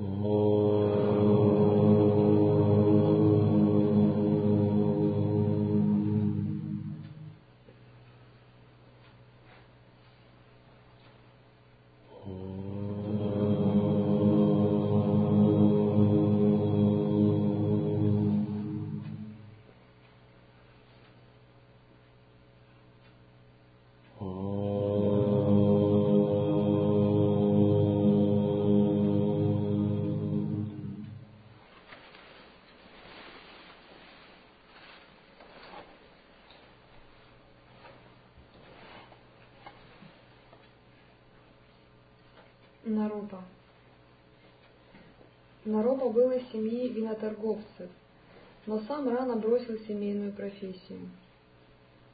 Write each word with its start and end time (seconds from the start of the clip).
Oh. 0.00 0.47
Наропа. 42.88 43.42
Наропа 45.64 46.08
был 46.08 46.30
из 46.30 46.50
семьи 46.50 46.88
виноторговцев, 46.88 47.90
но 48.66 48.80
сам 48.80 49.08
рано 49.08 49.36
бросил 49.36 49.78
семейную 49.80 50.32
профессию. 50.32 51.10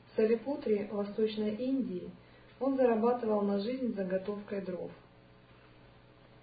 В 0.07 0.17
Салипутре, 0.17 0.89
Восточной 0.91 1.55
Индии, 1.55 2.11
он 2.59 2.77
зарабатывал 2.77 3.43
на 3.43 3.61
жизнь 3.61 3.95
заготовкой 3.95 4.63
дров. 4.63 4.91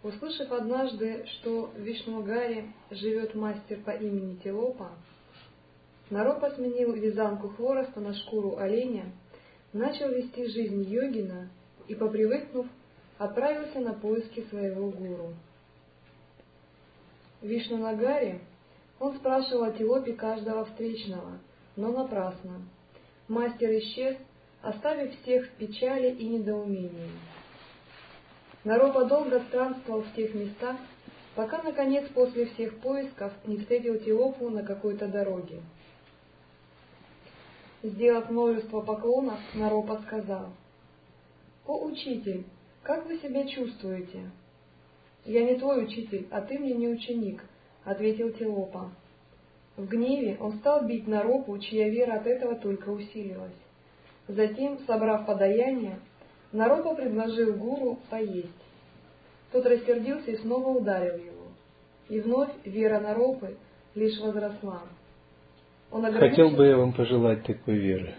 Услышав 0.03 0.51
однажды, 0.51 1.25
что 1.27 1.67
в 1.67 1.79
Вишнугаре 1.79 2.73
живет 2.89 3.35
мастер 3.35 3.81
по 3.83 3.91
имени 3.91 4.35
Телопа, 4.37 4.91
Наропа 6.09 6.51
сменил 6.51 6.93
вязанку 6.93 7.49
хвороста 7.49 7.99
на 8.01 8.13
шкуру 8.13 8.57
оленя, 8.57 9.13
начал 9.71 10.09
вести 10.09 10.47
жизнь 10.47 10.83
йогина 10.83 11.49
и, 11.87 11.95
попривыкнув, 11.95 12.67
отправился 13.21 13.79
на 13.79 13.93
поиски 13.93 14.43
своего 14.49 14.89
гуру. 14.89 15.35
В 17.39 17.45
Вишнунагаре 17.45 18.41
он 18.99 19.15
спрашивал 19.17 19.65
о 19.65 19.71
Тиопе 19.71 20.13
каждого 20.13 20.65
встречного, 20.65 21.37
но 21.75 21.91
напрасно. 21.91 22.63
Мастер 23.27 23.69
исчез, 23.77 24.17
оставив 24.63 25.21
всех 25.21 25.45
в 25.45 25.51
печали 25.51 26.09
и 26.15 26.27
недоумении. 26.29 27.11
Наропа 28.63 29.05
долго 29.05 29.39
странствовал 29.41 30.01
в 30.01 30.15
тех 30.15 30.33
местах, 30.33 30.77
пока, 31.35 31.61
наконец, 31.61 32.09
после 32.15 32.47
всех 32.47 32.79
поисков 32.79 33.33
не 33.45 33.57
встретил 33.57 33.99
Тиопу 33.99 34.49
на 34.49 34.63
какой-то 34.63 35.07
дороге. 35.07 35.61
Сделав 37.83 38.31
множество 38.31 38.81
поклонов, 38.81 39.39
Наропа 39.53 40.01
сказал, 40.07 40.49
«О, 41.67 41.85
учитель, 41.85 42.45
как 42.83 43.05
вы 43.05 43.17
себя 43.19 43.47
чувствуете? 43.47 44.31
Я 45.25 45.43
не 45.45 45.55
твой 45.55 45.83
учитель, 45.83 46.27
а 46.31 46.41
ты 46.41 46.57
мне 46.57 46.73
не 46.73 46.87
ученик, 46.87 47.43
ответил 47.83 48.31
Телопа. 48.31 48.91
В 49.77 49.87
гневе 49.87 50.37
он 50.39 50.53
стал 50.53 50.85
бить 50.85 51.07
Наропу, 51.07 51.57
чья 51.59 51.89
вера 51.89 52.15
от 52.15 52.27
этого 52.27 52.55
только 52.55 52.89
усилилась. 52.89 53.53
Затем, 54.27 54.79
собрав 54.85 55.25
подаяние, 55.25 55.99
Наропа 56.51 56.95
предложил 56.95 57.53
гуру 57.53 57.99
поесть. 58.09 58.49
Тот 59.51 59.65
рассердился 59.65 60.31
и 60.31 60.37
снова 60.37 60.69
ударил 60.77 61.17
его. 61.17 61.47
И 62.09 62.19
вновь 62.19 62.51
вера 62.65 62.99
Наропы 62.99 63.55
лишь 63.95 64.19
возросла. 64.19 64.83
Он 65.91 66.05
ограничил... 66.05 66.45
Хотел 66.45 66.57
бы 66.57 66.67
я 66.67 66.77
вам 66.77 66.93
пожелать 66.93 67.43
такой 67.43 67.75
веры. 67.75 68.15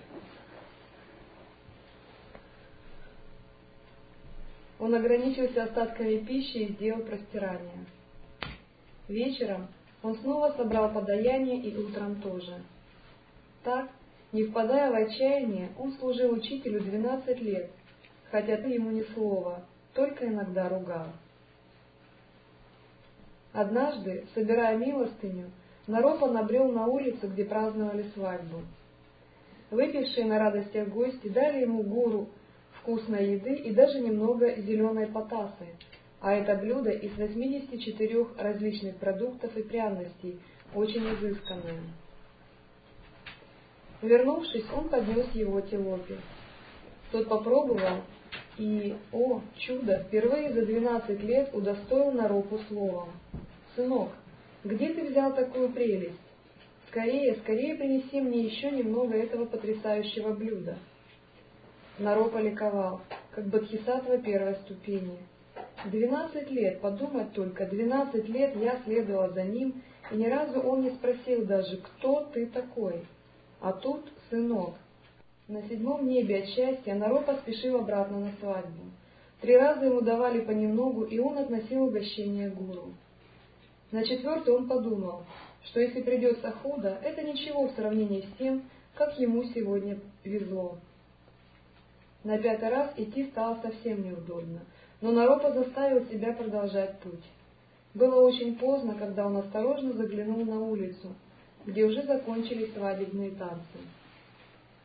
Он 4.82 4.96
ограничился 4.96 5.62
остатками 5.62 6.16
пищи 6.16 6.56
и 6.56 6.72
сделал 6.72 7.02
простирание. 7.02 7.86
Вечером 9.06 9.68
он 10.02 10.16
снова 10.16 10.54
собрал 10.56 10.92
подаяние 10.92 11.60
и 11.60 11.76
утром 11.76 12.16
тоже. 12.20 12.60
Так, 13.62 13.90
не 14.32 14.42
впадая 14.42 14.90
в 14.90 14.94
отчаяние, 14.94 15.68
он 15.78 15.92
служил 15.92 16.32
учителю 16.32 16.80
двенадцать 16.80 17.40
лет, 17.40 17.70
хотя 18.32 18.56
ты 18.56 18.70
ему 18.70 18.90
ни 18.90 19.02
слова, 19.14 19.62
только 19.94 20.26
иногда 20.26 20.68
ругал. 20.68 21.06
Однажды, 23.52 24.26
собирая 24.34 24.76
милостыню, 24.76 25.52
Наропа 25.86 26.28
набрел 26.28 26.72
на 26.72 26.86
улицу, 26.86 27.28
где 27.28 27.44
праздновали 27.44 28.10
свадьбу. 28.14 28.62
Выпившие 29.70 30.26
на 30.26 30.40
радостях 30.40 30.88
гости 30.88 31.28
дали 31.28 31.60
ему 31.60 31.84
гуру 31.84 32.30
вкусной 32.82 33.34
еды 33.34 33.54
и 33.54 33.72
даже 33.72 34.00
немного 34.00 34.54
зеленой 34.56 35.06
потасы, 35.06 35.68
а 36.20 36.34
это 36.34 36.56
блюдо 36.56 36.90
из 36.90 37.16
84 37.16 38.26
различных 38.38 38.96
продуктов 38.96 39.56
и 39.56 39.62
пряностей, 39.62 40.40
очень 40.74 41.04
изысканное. 41.14 41.80
Вернувшись, 44.02 44.64
он 44.74 44.88
поднес 44.88 45.30
его 45.32 45.60
Телопе. 45.60 46.18
Тот 47.12 47.28
попробовал 47.28 48.02
и, 48.58 48.96
о, 49.12 49.40
чудо, 49.58 50.04
впервые 50.08 50.52
за 50.52 50.66
двенадцать 50.66 51.22
лет 51.22 51.50
удостоил 51.54 52.10
Наропу 52.10 52.58
словом. 52.68 53.10
«Сынок, 53.76 54.10
где 54.64 54.92
ты 54.92 55.08
взял 55.08 55.34
такую 55.34 55.70
прелесть? 55.70 56.18
Скорее, 56.88 57.36
скорее 57.36 57.76
принеси 57.76 58.20
мне 58.20 58.40
еще 58.40 58.70
немного 58.70 59.14
этого 59.14 59.46
потрясающего 59.46 60.34
блюда». 60.34 60.76
Наропа 61.98 62.38
ликовал, 62.38 63.02
как 63.32 63.46
Бодхисаттва 63.46 64.18
первой 64.18 64.54
ступени. 64.64 65.18
Двенадцать 65.84 66.50
лет, 66.50 66.80
подумать 66.80 67.32
только, 67.32 67.66
двенадцать 67.66 68.28
лет 68.28 68.56
я 68.56 68.80
следовала 68.84 69.28
за 69.30 69.42
ним, 69.42 69.82
и 70.10 70.16
ни 70.16 70.26
разу 70.26 70.60
он 70.60 70.82
не 70.82 70.90
спросил 70.90 71.44
даже, 71.44 71.76
кто 71.76 72.24
ты 72.32 72.46
такой. 72.46 73.04
А 73.60 73.72
тут 73.72 74.10
сынок. 74.30 74.74
На 75.48 75.62
седьмом 75.68 76.06
небе 76.06 76.38
от 76.38 76.46
счастья 76.46 76.94
Наропа 76.94 77.34
спешил 77.42 77.76
обратно 77.76 78.20
на 78.20 78.32
свадьбу. 78.40 78.84
Три 79.42 79.56
раза 79.56 79.84
ему 79.84 80.00
давали 80.00 80.40
понемногу, 80.40 81.02
и 81.02 81.18
он 81.18 81.36
относил 81.36 81.84
угощение 81.84 82.48
гуру. 82.48 82.94
На 83.90 84.02
четвертый 84.04 84.54
он 84.54 84.66
подумал, 84.66 85.24
что 85.64 85.80
если 85.80 86.00
придется 86.00 86.52
худо, 86.52 86.98
это 87.02 87.22
ничего 87.22 87.68
в 87.68 87.72
сравнении 87.72 88.22
с 88.22 88.38
тем, 88.38 88.62
как 88.94 89.18
ему 89.18 89.44
сегодня 89.44 89.98
везло. 90.24 90.78
На 92.24 92.38
пятый 92.38 92.68
раз 92.68 92.92
идти 92.96 93.24
стало 93.30 93.60
совсем 93.62 94.04
неудобно, 94.04 94.60
но 95.00 95.10
Наропа 95.10 95.52
заставил 95.52 96.06
себя 96.06 96.32
продолжать 96.32 97.00
путь. 97.00 97.24
Было 97.94 98.22
очень 98.26 98.56
поздно, 98.56 98.94
когда 98.94 99.26
он 99.26 99.36
осторожно 99.38 99.92
заглянул 99.92 100.44
на 100.44 100.60
улицу, 100.60 101.14
где 101.66 101.84
уже 101.84 102.02
закончились 102.02 102.72
свадебные 102.74 103.32
танцы. 103.32 103.78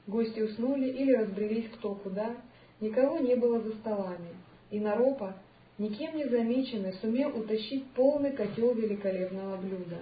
Гости 0.08 0.40
уснули 0.40 0.90
или 0.90 1.14
разбрелись 1.14 1.70
кто 1.76 1.94
куда, 1.94 2.36
никого 2.82 3.20
не 3.20 3.36
было 3.36 3.60
за 3.60 3.72
столами, 3.76 4.30
и 4.72 4.80
Наропа, 4.80 5.36
никем 5.78 6.16
не 6.16 6.26
замеченный, 6.26 6.94
сумел 6.94 7.38
утащить 7.38 7.86
полный 7.92 8.32
котел 8.32 8.74
великолепного 8.74 9.58
блюда. 9.58 10.00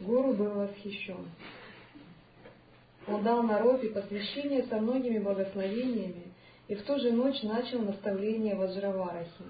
Гуру 0.00 0.32
был 0.32 0.50
восхищен. 0.50 1.26
Он 3.06 3.22
дал 3.22 3.42
Наропе 3.42 3.88
посвящение 3.88 4.64
со 4.64 4.78
многими 4.80 5.18
благословениями, 5.18 6.27
и 6.68 6.74
в 6.74 6.82
ту 6.82 6.98
же 6.98 7.10
ночь 7.10 7.42
начал 7.42 7.80
наставление 7.80 8.54
Ваджраварахи. 8.54 9.44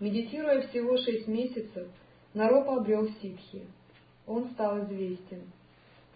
Медитируя 0.00 0.68
всего 0.68 0.96
шесть 0.98 1.26
месяцев, 1.26 1.88
Наропа 2.34 2.76
обрел 2.76 3.08
ситхи. 3.20 3.62
Он 4.26 4.50
стал 4.50 4.84
известен. 4.84 5.50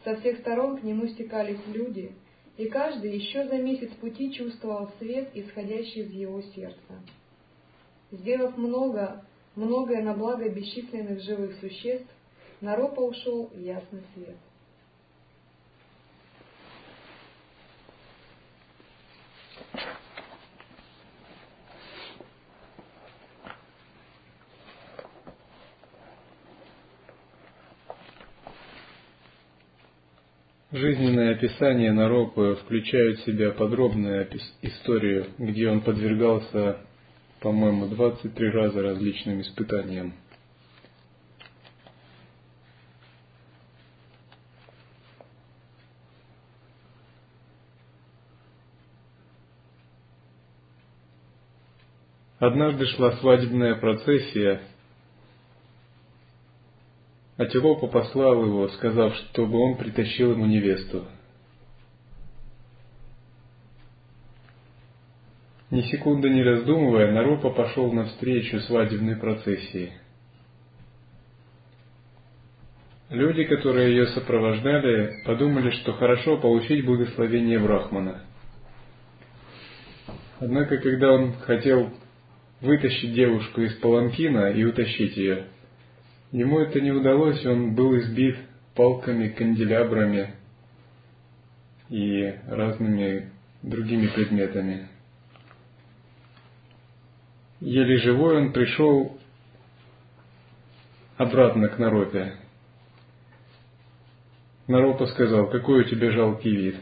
Со 0.05 0.17
всех 0.17 0.41
сторон 0.41 0.79
к 0.79 0.83
нему 0.83 1.09
стекались 1.09 1.61
люди, 1.73 2.13
и 2.59 2.67
каждый 2.67 3.17
еще 3.17 3.49
за 3.49 3.57
месяц 3.57 3.91
пути 3.95 4.33
чувствовал 4.33 4.91
свет, 4.99 5.31
исходящий 5.35 6.03
из 6.03 6.11
его 6.11 6.43
сердца. 6.43 7.01
Сделав 8.11 8.57
много, 8.59 9.25
многое 9.57 10.03
на 10.03 10.13
благо 10.13 10.49
бесчисленных 10.49 11.23
живых 11.23 11.59
существ, 11.61 12.11
Наропа 12.61 13.01
ушел 13.01 13.47
в 13.47 13.59
ясный 13.59 14.03
свет. 14.15 14.37
Жизненное 30.73 31.33
описание 31.33 31.93
Наропы 31.93 32.57
включает 32.63 33.19
в 33.19 33.27
себя 33.27 33.51
подробную 33.51 34.27
историю, 34.63 35.27
где 35.37 35.69
он 35.69 35.83
подвергался, 35.83 36.79
по-моему, 37.41 37.89
23 37.89 38.49
раза 38.49 38.81
различным 38.81 39.43
испытаниям. 39.43 40.15
Однажды 52.39 52.87
шла 52.87 53.13
свадебная 53.19 53.75
процессия, 53.75 54.63
а 57.37 57.47
послал 57.87 58.45
его, 58.45 58.69
сказав, 58.69 59.15
чтобы 59.15 59.59
он 59.59 59.77
притащил 59.77 60.33
ему 60.33 60.47
невесту. 60.47 61.07
Ни 65.71 65.81
секунды 65.83 66.29
не 66.29 66.43
раздумывая, 66.43 67.13
Наропа 67.13 67.49
пошел 67.49 67.91
навстречу 67.91 68.61
свадебной 68.61 69.17
процессии. 69.17 69.95
Люди, 73.09 73.45
которые 73.45 73.91
ее 73.91 74.07
сопровождали, 74.09 75.23
подумали, 75.25 75.71
что 75.71 75.95
хорошо 75.95 76.37
получить 76.37 76.85
благословение 76.85 77.59
Брахмана. 77.59 78.23
Однако, 80.41 80.77
когда 80.79 81.13
он 81.13 81.35
хотел 81.35 81.91
вытащить 82.61 83.15
девушку 83.15 83.63
из 83.63 83.75
паланкина 83.77 84.53
и 84.53 84.65
утащить 84.65 85.17
ее, 85.17 85.47
ему 86.33 86.61
это 86.61 86.81
не 86.81 86.91
удалось, 86.91 87.45
он 87.47 87.75
был 87.75 87.97
избит 87.99 88.37
палками, 88.75 89.29
канделябрами 89.29 90.35
и 91.89 92.35
разными 92.49 93.31
другими 93.63 94.09
предметами. 94.09 94.89
Еле 97.61 97.99
живой 97.99 98.39
он 98.39 98.53
пришел 98.53 99.19
обратно 101.17 101.69
к 101.69 101.79
Наропе, 101.79 102.33
Наропа 104.69 105.07
сказал, 105.07 105.51
какой 105.51 105.81
у 105.81 105.85
тебя 105.85 106.13
жалкий 106.13 106.55
вид. 106.55 106.77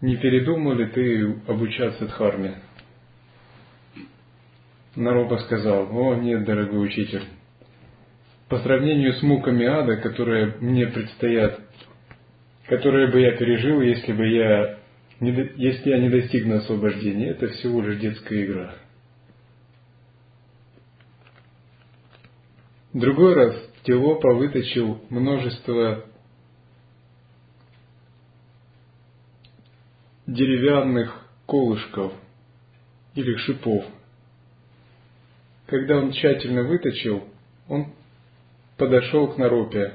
Не 0.00 0.16
передумал 0.16 0.72
ли 0.72 0.86
ты 0.86 1.40
обучаться 1.46 2.06
Дхарме? 2.06 2.56
Наропа 4.94 5.38
сказал, 5.38 5.88
о 5.90 6.16
нет, 6.16 6.44
дорогой 6.44 6.86
учитель, 6.86 7.22
по 8.48 8.58
сравнению 8.60 9.14
с 9.14 9.22
муками 9.22 9.66
ада, 9.66 9.96
которые 9.96 10.56
мне 10.60 10.86
предстоят, 10.86 11.60
которые 12.66 13.08
бы 13.10 13.20
я 13.20 13.32
пережил, 13.32 13.80
если 13.80 14.12
бы 14.12 14.26
я, 14.28 14.78
если 15.20 15.90
я 15.90 15.98
не 15.98 16.08
достигну 16.08 16.56
освобождения, 16.56 17.30
это 17.30 17.48
всего 17.48 17.82
лишь 17.82 17.98
детская 17.98 18.44
игра. 18.44 18.74
Другой 22.92 23.34
раз 23.34 23.54
Телопа 23.82 24.32
выточил 24.32 25.02
множество 25.10 26.06
деревянных 30.26 31.28
колышков 31.46 32.12
или 33.14 33.36
шипов. 33.36 33.84
Когда 35.66 35.98
он 35.98 36.12
тщательно 36.12 36.62
выточил, 36.62 37.24
он 37.68 37.95
подошел 38.76 39.28
к 39.32 39.38
Наропе 39.38 39.94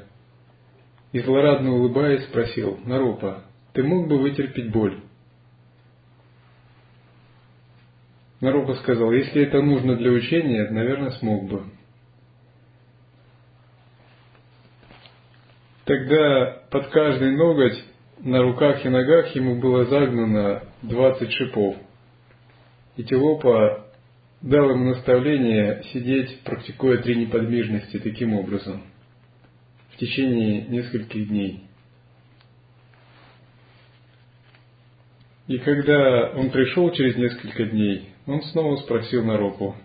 и, 1.12 1.20
злорадно 1.20 1.74
улыбаясь, 1.74 2.24
спросил, 2.26 2.80
«Наропа, 2.86 3.44
ты 3.74 3.84
мог 3.84 4.08
бы 4.08 4.18
вытерпеть 4.18 4.72
боль?» 4.72 5.02
Наропа 8.40 8.74
сказал, 8.76 9.12
«Если 9.12 9.44
это 9.44 9.62
нужно 9.62 9.96
для 9.96 10.12
учения, 10.12 10.70
наверное, 10.70 11.12
смог 11.12 11.48
бы». 11.48 11.64
Тогда 15.86 16.64
под 16.72 16.88
каждый 16.88 17.36
ноготь 17.36 17.84
на 18.20 18.42
руках 18.42 18.86
и 18.86 18.90
ногах 18.90 19.36
ему 19.36 19.60
было 19.60 19.86
загнано 19.86 20.64
двадцать 20.82 21.32
шипов. 21.34 21.76
И 22.96 23.04
Телопа 23.04 23.91
дал 24.42 24.72
ему 24.72 24.90
наставление 24.90 25.84
сидеть, 25.94 26.40
практикуя 26.42 26.98
три 26.98 27.16
неподвижности 27.16 28.00
таким 28.00 28.34
образом 28.34 28.84
в 29.92 29.98
течение 29.98 30.64
нескольких 30.64 31.28
дней. 31.28 31.64
И 35.48 35.58
когда 35.58 36.32
он 36.32 36.50
пришел 36.50 36.92
через 36.92 37.18
несколько 37.18 37.66
дней, 37.66 38.10
он 38.26 38.42
снова 38.44 38.78
спросил 38.78 39.24
Наропу, 39.26 39.76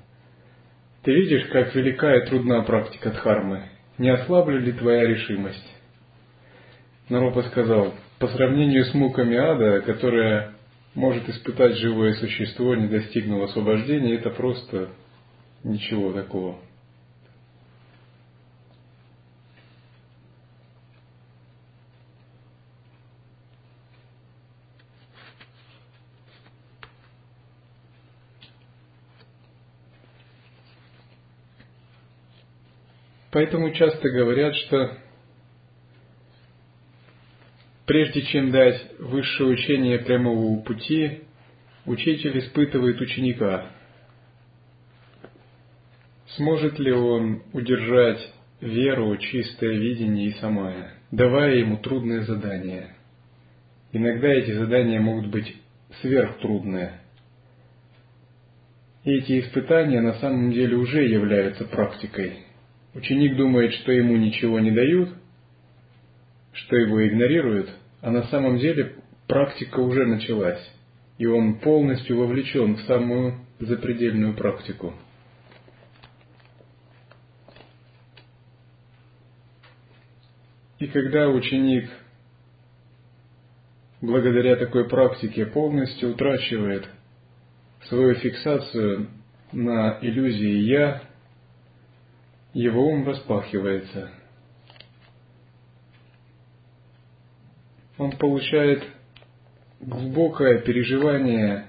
«Ты 1.02 1.12
видишь, 1.12 1.48
как 1.48 1.74
велика 1.74 2.14
и 2.14 2.26
трудна 2.26 2.62
практика 2.62 3.10
Дхармы? 3.10 3.68
Не 3.98 4.10
ослабли 4.10 4.58
ли 4.58 4.72
твоя 4.72 5.06
решимость?» 5.06 5.74
Наропа 7.08 7.42
сказал, 7.44 7.94
по 8.18 8.28
сравнению 8.28 8.84
с 8.84 8.94
муками 8.94 9.36
ада, 9.36 9.80
которая 9.82 10.55
может 10.96 11.28
испытать 11.28 11.76
живое 11.76 12.14
существо, 12.14 12.74
не 12.74 12.88
достигнув 12.88 13.42
освобождения, 13.42 14.14
это 14.14 14.30
просто 14.30 14.88
ничего 15.62 16.12
такого. 16.12 16.58
Поэтому 33.32 33.70
часто 33.72 34.08
говорят, 34.08 34.54
что 34.54 34.96
Прежде 37.86 38.22
чем 38.22 38.50
дать 38.50 38.84
высшее 38.98 39.50
учение 39.50 40.00
прямого 40.00 40.60
пути, 40.60 41.20
учитель 41.84 42.40
испытывает 42.40 43.00
ученика. 43.00 43.70
Сможет 46.30 46.80
ли 46.80 46.92
он 46.92 47.44
удержать 47.52 48.18
веру, 48.60 49.16
чистое 49.18 49.78
видение 49.78 50.28
и 50.28 50.32
самое, 50.40 50.94
давая 51.12 51.54
ему 51.58 51.76
трудные 51.76 52.22
задания? 52.22 52.96
Иногда 53.92 54.28
эти 54.28 54.50
задания 54.50 55.00
могут 55.00 55.28
быть 55.28 55.54
сверхтрудные. 56.00 57.00
Эти 59.04 59.38
испытания 59.38 60.00
на 60.00 60.14
самом 60.14 60.50
деле 60.50 60.76
уже 60.76 61.06
являются 61.06 61.64
практикой. 61.64 62.32
Ученик 62.94 63.36
думает, 63.36 63.72
что 63.74 63.92
ему 63.92 64.16
ничего 64.16 64.58
не 64.58 64.72
дают– 64.72 65.10
что 66.56 66.76
его 66.76 67.06
игнорируют, 67.06 67.70
а 68.00 68.10
на 68.10 68.24
самом 68.24 68.58
деле 68.58 68.96
практика 69.26 69.80
уже 69.80 70.06
началась, 70.06 70.60
и 71.18 71.26
он 71.26 71.58
полностью 71.58 72.18
вовлечен 72.18 72.76
в 72.76 72.80
самую 72.82 73.40
запредельную 73.60 74.34
практику. 74.34 74.94
И 80.78 80.86
когда 80.88 81.28
ученик 81.28 81.90
благодаря 84.00 84.56
такой 84.56 84.88
практике 84.88 85.46
полностью 85.46 86.10
утрачивает 86.10 86.86
свою 87.88 88.14
фиксацию 88.14 89.08
на 89.52 89.98
иллюзии 90.02 90.58
«я», 90.68 91.02
его 92.52 92.86
ум 92.88 93.06
распахивается– 93.06 94.10
он 97.98 98.12
получает 98.12 98.84
глубокое 99.80 100.60
переживание 100.60 101.66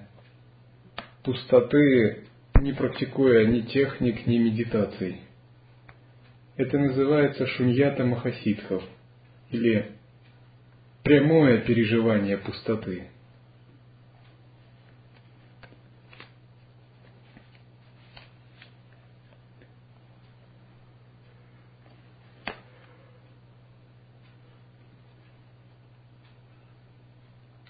пустоты, 1.23 2.25
не 2.61 2.73
практикуя 2.73 3.45
ни 3.45 3.61
техник, 3.61 4.25
ни 4.25 4.37
медитаций. 4.37 5.21
Это 6.55 6.77
называется 6.77 7.45
шуньята 7.47 8.03
махасидхов, 8.03 8.83
или 9.51 9.91
прямое 11.03 11.59
переживание 11.59 12.37
пустоты. 12.37 13.09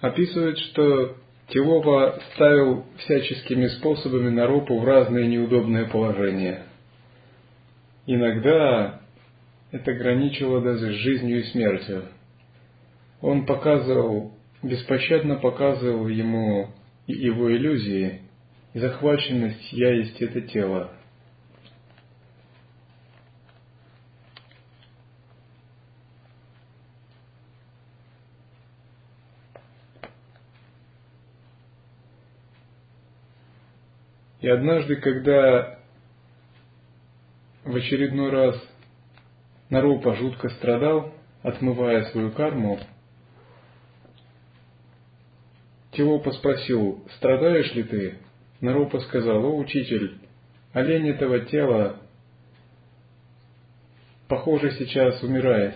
Описывает, 0.07 0.57
что 0.57 1.15
Тилова 1.49 2.19
ставил 2.33 2.85
всяческими 2.97 3.67
способами 3.67 4.29
Наропу 4.29 4.79
в 4.79 4.85
разные 4.85 5.27
неудобные 5.27 5.85
положения. 5.85 6.63
Иногда 8.05 9.01
это 9.71 9.93
граничило 9.93 10.61
даже 10.61 10.91
с 10.91 10.95
жизнью 10.95 11.39
и 11.39 11.43
смертью. 11.43 12.03
Он 13.21 13.45
показывал, 13.45 14.33
беспощадно 14.63 15.35
показывал 15.35 16.07
ему 16.07 16.69
его 17.07 17.51
иллюзии, 17.51 18.21
захваченность 18.73 19.71
«я 19.71 19.93
есть 19.93 20.21
это 20.21 20.41
тело», 20.41 20.96
И 34.47 34.49
однажды, 34.49 34.95
когда 34.95 35.77
в 37.65 37.75
очередной 37.75 38.29
раз 38.29 38.55
Наропа 39.69 40.15
жутко 40.15 40.47
страдал, 40.51 41.13
отмывая 41.43 42.05
свою 42.11 42.31
карму, 42.31 42.79
Тилопа 45.91 46.31
спросил, 46.31 47.03
страдаешь 47.17 47.73
ли 47.73 47.83
ты? 47.83 48.19
Наропа 48.61 49.01
сказал, 49.01 49.43
о, 49.43 49.57
учитель, 49.57 50.17
олень 50.71 51.09
этого 51.09 51.41
тела, 51.41 51.97
похоже, 54.29 54.71
сейчас 54.79 55.21
умирает. 55.23 55.75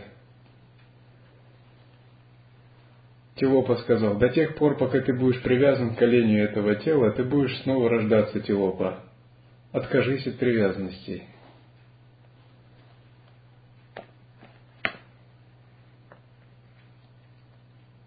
Тилопа 3.41 3.77
сказал, 3.77 4.19
до 4.19 4.29
тех 4.29 4.53
пор, 4.53 4.77
пока 4.77 4.99
ты 4.99 5.13
будешь 5.13 5.41
привязан 5.41 5.95
к 5.95 6.01
оленю 6.03 6.43
этого 6.43 6.75
тела, 6.75 7.09
ты 7.09 7.23
будешь 7.23 7.57
снова 7.63 7.89
рождаться, 7.89 8.39
Тилопа. 8.39 8.99
Откажись 9.71 10.27
от 10.27 10.37
привязанностей. 10.37 11.23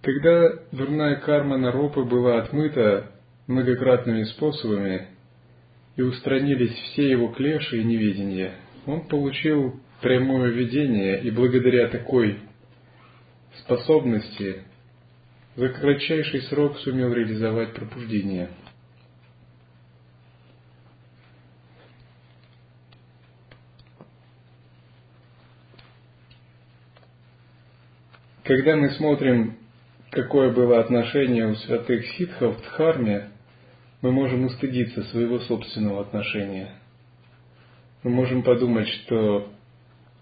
Когда 0.02 0.52
дурная 0.70 1.16
карма 1.16 1.58
Наропы 1.58 2.04
была 2.04 2.38
отмыта 2.38 3.10
многократными 3.48 4.22
способами 4.22 5.08
и 5.96 6.02
устранились 6.02 6.74
все 6.74 7.10
его 7.10 7.32
клеши 7.32 7.80
и 7.80 7.84
неведения, 7.84 8.52
он 8.86 9.08
получил 9.08 9.80
прямое 10.00 10.50
видение 10.50 11.20
и 11.22 11.32
благодаря 11.32 11.88
такой 11.88 12.38
способности 13.64 14.62
за 15.56 15.68
кратчайший 15.68 16.42
срок 16.42 16.78
сумел 16.78 17.12
реализовать 17.12 17.74
пробуждение. 17.74 18.50
Когда 28.42 28.76
мы 28.76 28.90
смотрим 28.90 29.56
какое 30.14 30.52
было 30.52 30.78
отношение 30.78 31.48
у 31.48 31.56
святых 31.56 32.06
ситхов 32.16 32.56
в 32.56 32.62
Дхарме, 32.62 33.30
мы 34.00 34.12
можем 34.12 34.44
устыдиться 34.44 35.02
своего 35.04 35.40
собственного 35.40 36.02
отношения. 36.02 36.70
Мы 38.04 38.10
можем 38.10 38.42
подумать, 38.42 38.86
что 38.86 39.52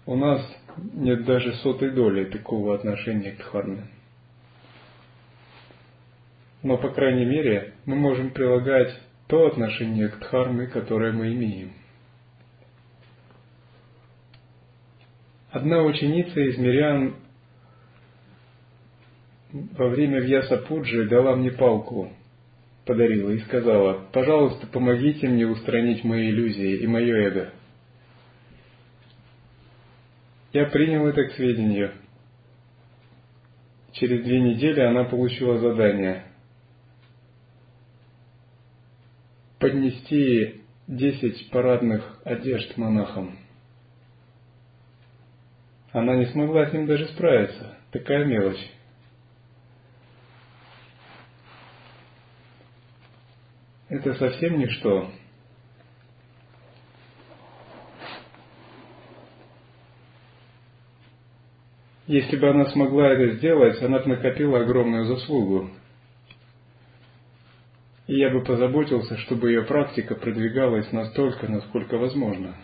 у 0.07 0.15
нас 0.15 0.41
нет 0.93 1.25
даже 1.25 1.53
сотой 1.57 1.91
доли 1.91 2.25
такого 2.25 2.73
отношения 2.73 3.33
к 3.33 3.37
Дхарме. 3.37 3.87
Но, 6.63 6.77
по 6.77 6.89
крайней 6.89 7.25
мере, 7.25 7.73
мы 7.85 7.97
можем 7.97 8.31
прилагать 8.31 8.97
то 9.27 9.47
отношение 9.47 10.07
к 10.07 10.19
Дхарме, 10.19 10.67
которое 10.67 11.11
мы 11.11 11.33
имеем. 11.33 11.73
Одна 15.51 15.83
ученица 15.83 16.39
из 16.39 16.57
мирян 16.57 17.15
во 19.51 19.89
время 19.89 20.21
Вьяса 20.21 20.57
Пуджи 20.57 21.07
дала 21.07 21.35
мне 21.35 21.51
палку, 21.51 22.11
подарила 22.85 23.29
и 23.31 23.39
сказала, 23.39 24.05
пожалуйста, 24.13 24.65
помогите 24.65 25.27
мне 25.27 25.45
устранить 25.45 26.03
мои 26.05 26.29
иллюзии 26.29 26.77
и 26.77 26.87
мое 26.87 27.27
эго. 27.27 27.49
Я 30.53 30.65
принял 30.67 31.05
это 31.07 31.25
к 31.25 31.33
сведению. 31.33 31.91
Через 33.91 34.23
две 34.23 34.39
недели 34.39 34.79
она 34.79 35.03
получила 35.03 35.59
задание 35.59 36.23
поднести 39.63 40.61
десять 40.87 41.49
парадных 41.49 42.19
одежд 42.25 42.75
монахам. 42.75 43.37
Она 45.93 46.17
не 46.17 46.25
смогла 46.25 46.65
с 46.65 46.73
ним 46.73 46.85
даже 46.85 47.07
справиться. 47.07 47.77
Такая 47.91 48.25
мелочь. 48.25 48.71
это 53.87 54.15
совсем 54.15 54.59
ничто. 54.59 55.11
Если 62.07 62.35
бы 62.35 62.49
она 62.49 62.65
смогла 62.65 63.07
это 63.11 63.37
сделать, 63.37 63.81
она 63.81 63.99
бы 63.99 64.07
накопила 64.07 64.59
огромную 64.59 65.05
заслугу. 65.05 65.69
И 68.07 68.15
я 68.15 68.29
бы 68.29 68.43
позаботился, 68.43 69.17
чтобы 69.19 69.49
ее 69.49 69.63
практика 69.63 70.15
продвигалась 70.15 70.91
настолько, 70.91 71.47
насколько 71.47 71.97
возможно. 71.97 72.55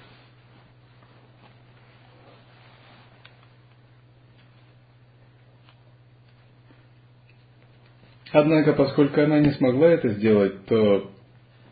Однако, 8.31 8.73
поскольку 8.73 9.21
она 9.21 9.39
не 9.39 9.51
смогла 9.51 9.87
это 9.87 10.09
сделать, 10.09 10.65
то 10.65 11.11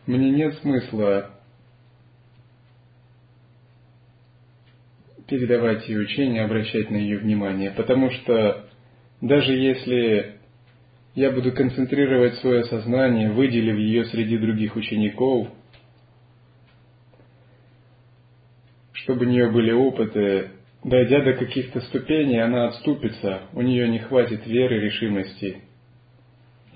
мне 0.06 0.30
нет 0.30 0.54
смысла 0.60 1.30
передавать 5.28 5.86
ее 5.88 6.00
учение, 6.00 6.44
обращать 6.44 6.90
на 6.90 6.96
ее 6.96 7.18
внимание, 7.18 7.70
потому 7.70 8.10
что 8.10 8.66
даже 9.20 9.52
если 9.52 10.37
я 11.18 11.32
буду 11.32 11.52
концентрировать 11.52 12.34
свое 12.36 12.64
сознание, 12.64 13.30
выделив 13.32 13.76
ее 13.76 14.04
среди 14.06 14.38
других 14.38 14.76
учеников, 14.76 15.48
чтобы 18.92 19.26
у 19.26 19.28
нее 19.28 19.50
были 19.50 19.72
опыты, 19.72 20.50
дойдя 20.84 21.22
до 21.22 21.32
каких-то 21.32 21.80
ступеней, 21.82 22.40
она 22.40 22.68
отступится, 22.68 23.42
у 23.52 23.62
нее 23.62 23.88
не 23.88 23.98
хватит 23.98 24.46
веры, 24.46 24.80
решимости, 24.80 25.62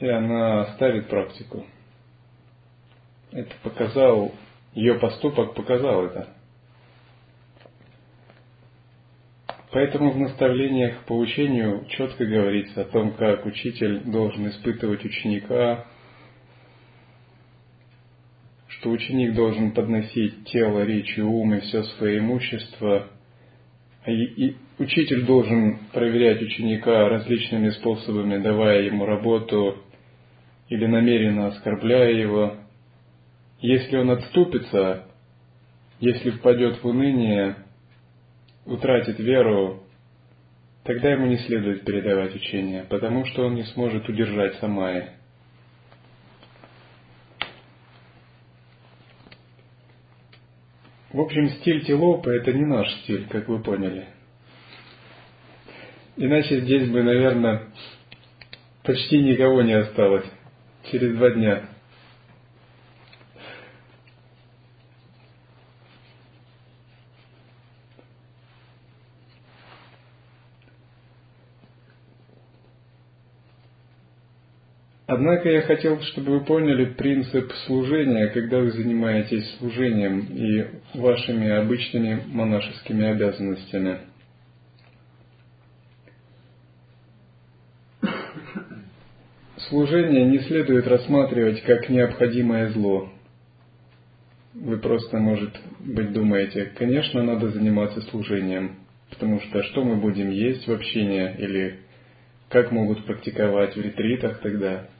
и 0.00 0.08
она 0.08 0.62
оставит 0.62 1.06
практику 1.06 1.64
это 3.32 3.54
показал, 3.62 4.32
ее 4.74 4.94
поступок 4.94 5.54
показал 5.54 6.06
это. 6.06 6.28
Поэтому 9.72 10.10
в 10.10 10.18
наставлениях 10.18 11.04
по 11.06 11.16
учению 11.16 11.86
четко 11.88 12.26
говорится 12.26 12.82
о 12.82 12.84
том, 12.84 13.12
как 13.14 13.46
учитель 13.46 14.00
должен 14.00 14.48
испытывать 14.48 15.02
ученика, 15.02 15.86
что 18.68 18.90
ученик 18.90 19.34
должен 19.34 19.72
подносить 19.72 20.44
тело, 20.48 20.84
речь 20.84 21.16
и 21.16 21.22
ум 21.22 21.54
и 21.54 21.60
все 21.60 21.84
свое 21.84 22.18
имущество, 22.18 23.08
и, 24.06 24.56
учитель 24.78 25.24
должен 25.24 25.78
проверять 25.92 26.42
ученика 26.42 27.08
различными 27.08 27.70
способами, 27.70 28.42
давая 28.42 28.82
ему 28.82 29.06
работу 29.06 29.78
или 30.68 30.84
намеренно 30.84 31.46
оскорбляя 31.46 32.12
его, 32.12 32.56
если 33.60 33.96
он 33.96 34.10
отступится, 34.10 35.06
если 35.98 36.30
впадет 36.30 36.82
в 36.82 36.86
уныние, 36.86 37.56
утратит 38.64 39.18
веру, 39.18 39.82
тогда 40.84 41.12
ему 41.12 41.26
не 41.26 41.38
следует 41.38 41.84
передавать 41.84 42.34
учение, 42.34 42.84
потому 42.84 43.24
что 43.26 43.46
он 43.46 43.54
не 43.54 43.64
сможет 43.64 44.08
удержать 44.08 44.54
самая. 44.56 45.14
В 51.12 51.20
общем, 51.20 51.50
стиль 51.50 51.84
Тилопа– 51.84 52.30
это 52.30 52.52
не 52.52 52.64
наш 52.64 52.90
стиль, 53.02 53.26
как 53.28 53.46
вы 53.48 53.62
поняли. 53.62 54.06
Иначе 56.16 56.60
здесь 56.60 56.88
бы, 56.88 57.02
наверное, 57.02 57.68
почти 58.82 59.22
никого 59.22 59.62
не 59.62 59.74
осталось 59.74 60.24
через 60.90 61.16
два 61.16 61.30
дня. 61.30 61.68
Однако 75.12 75.50
я 75.50 75.60
хотел, 75.60 76.00
чтобы 76.00 76.38
вы 76.38 76.40
поняли 76.40 76.86
принцип 76.86 77.52
служения, 77.66 78.28
когда 78.28 78.60
вы 78.60 78.70
занимаетесь 78.70 79.46
служением 79.58 80.20
и 80.20 80.64
вашими 80.94 81.50
обычными 81.50 82.22
монашескими 82.28 83.08
обязанностями. 83.08 83.98
Служение 89.68 90.24
не 90.24 90.38
следует 90.38 90.86
рассматривать 90.86 91.62
как 91.64 91.90
необходимое 91.90 92.70
зло. 92.70 93.10
Вы 94.54 94.78
просто, 94.78 95.18
может 95.18 95.54
быть, 95.80 96.14
думаете, 96.14 96.72
конечно, 96.74 97.22
надо 97.22 97.50
заниматься 97.50 98.00
служением, 98.00 98.76
потому 99.10 99.40
что 99.40 99.62
что 99.64 99.84
мы 99.84 99.96
будем 99.96 100.30
есть 100.30 100.66
в 100.66 100.72
общении 100.72 101.36
или 101.36 101.80
как 102.48 102.72
могут 102.72 103.04
практиковать 103.04 103.76
в 103.76 103.80
ретритах 103.82 104.40
тогда– 104.40 104.86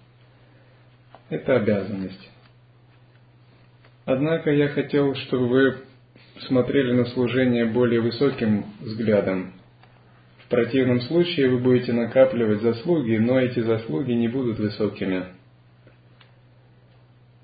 это 1.33 1.57
обязанность. 1.57 2.31
Однако 4.05 4.51
я 4.51 4.69
хотел, 4.69 5.15
чтобы 5.15 5.49
вы 5.49 5.77
смотрели 6.47 6.93
на 6.93 7.07
служение 7.07 7.65
более 7.65 8.01
высоким 8.01 8.67
взглядом. 8.81 9.55
В 10.45 10.49
противном 10.49 11.01
случае 11.03 11.49
вы 11.49 11.59
будете 11.59 11.95
накапливать 11.95 12.61
заслуги, 12.61 13.17
но 13.17 13.41
эти 13.41 13.61
заслуги 13.61 14.13
не 14.13 14.29
будут 14.29 14.59
высокими. 14.59 15.25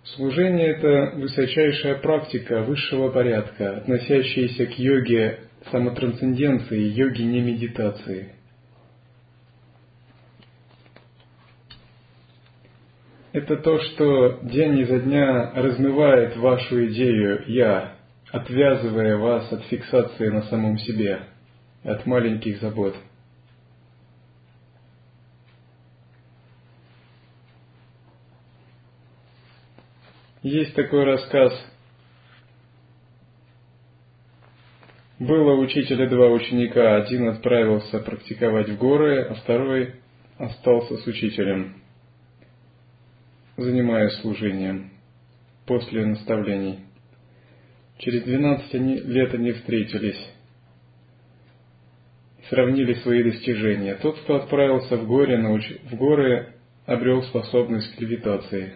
Служение– 0.04 0.66
это 0.76 1.16
высочайшая 1.16 1.94
практика 1.96 2.62
высшего 2.62 3.08
порядка, 3.08 3.78
относящаяся 3.78 4.66
к 4.66 4.78
йоге 4.78 5.38
самотрансценденции, 5.70 6.92
йоге 6.92 7.24
не 7.24 7.40
медитации. 7.40 8.32
Это 13.32 13.56
то, 13.56 13.78
что 13.78 14.40
день 14.42 14.78
изо 14.80 15.00
дня 15.00 15.52
размывает 15.54 16.36
вашу 16.36 16.86
идею 16.86 17.44
«я», 17.46 17.94
отвязывая 18.30 19.16
вас 19.16 19.52
от 19.52 19.64
фиксации 19.64 20.28
на 20.28 20.42
самом 20.42 20.78
себе, 20.78 21.20
от 21.84 22.06
маленьких 22.06 22.60
забот. 22.60 22.94
Есть 30.42 30.74
такой 30.74 31.04
рассказ. 31.04 31.52
Было 35.18 35.54
у 35.54 35.60
учителя 35.60 36.08
два 36.08 36.28
ученика. 36.28 36.96
Один 36.96 37.28
отправился 37.28 37.98
практиковать 37.98 38.68
в 38.68 38.78
горы, 38.78 39.22
а 39.24 39.34
второй 39.34 39.96
остался 40.38 40.96
с 40.96 41.06
учителем, 41.06 41.82
занимаясь 43.58 44.14
служением 44.20 44.90
после 45.66 46.06
наставлений. 46.06 46.78
Через 47.98 48.22
12 48.22 48.72
лет 49.04 49.34
они 49.34 49.52
встретились 49.52 50.18
сравнили 52.48 52.94
свои 52.94 53.22
достижения. 53.22 53.94
Тот, 53.96 54.18
кто 54.20 54.36
отправился 54.36 54.96
в, 54.96 55.06
горе, 55.06 55.38
науч... 55.38 55.64
в 55.90 55.94
горы, 55.96 56.54
обрел 56.86 57.22
способность 57.24 57.94
к 57.94 58.00
левитации. 58.00 58.72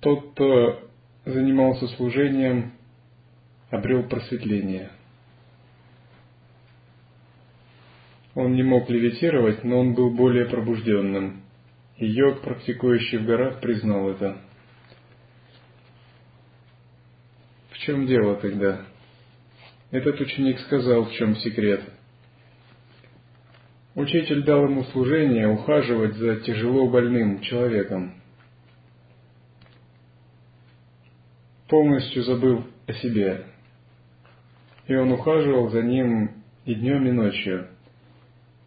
Тот, 0.00 0.32
кто 0.32 0.80
занимался 1.24 1.86
служением, 1.88 2.72
обрел 3.70 4.04
просветление. 4.04 4.90
Он 8.34 8.54
не 8.54 8.62
мог 8.62 8.88
левитировать, 8.88 9.64
но 9.64 9.80
он 9.80 9.94
был 9.94 10.10
более 10.10 10.46
пробужденным. 10.46 11.42
И 11.98 12.06
йог, 12.06 12.42
практикующий 12.42 13.18
в 13.18 13.26
горах, 13.26 13.60
признал 13.60 14.10
это. 14.10 14.38
В 17.70 17.78
чем 17.78 18.06
дело 18.06 18.36
тогда? 18.36 18.82
Этот 19.90 20.20
ученик 20.20 20.60
сказал, 20.60 21.06
в 21.06 21.12
чем 21.12 21.34
секрет. 21.36 21.82
Учитель 23.96 24.44
дал 24.44 24.64
ему 24.64 24.84
служение 24.84 25.48
ухаживать 25.48 26.14
за 26.14 26.36
тяжело 26.36 26.88
больным 26.88 27.40
человеком, 27.40 28.14
полностью 31.68 32.22
забыв 32.22 32.64
о 32.86 32.92
себе. 32.92 33.46
И 34.86 34.94
он 34.94 35.10
ухаживал 35.10 35.70
за 35.70 35.82
ним 35.82 36.44
и 36.64 36.74
днем, 36.76 37.08
и 37.08 37.10
ночью. 37.10 37.68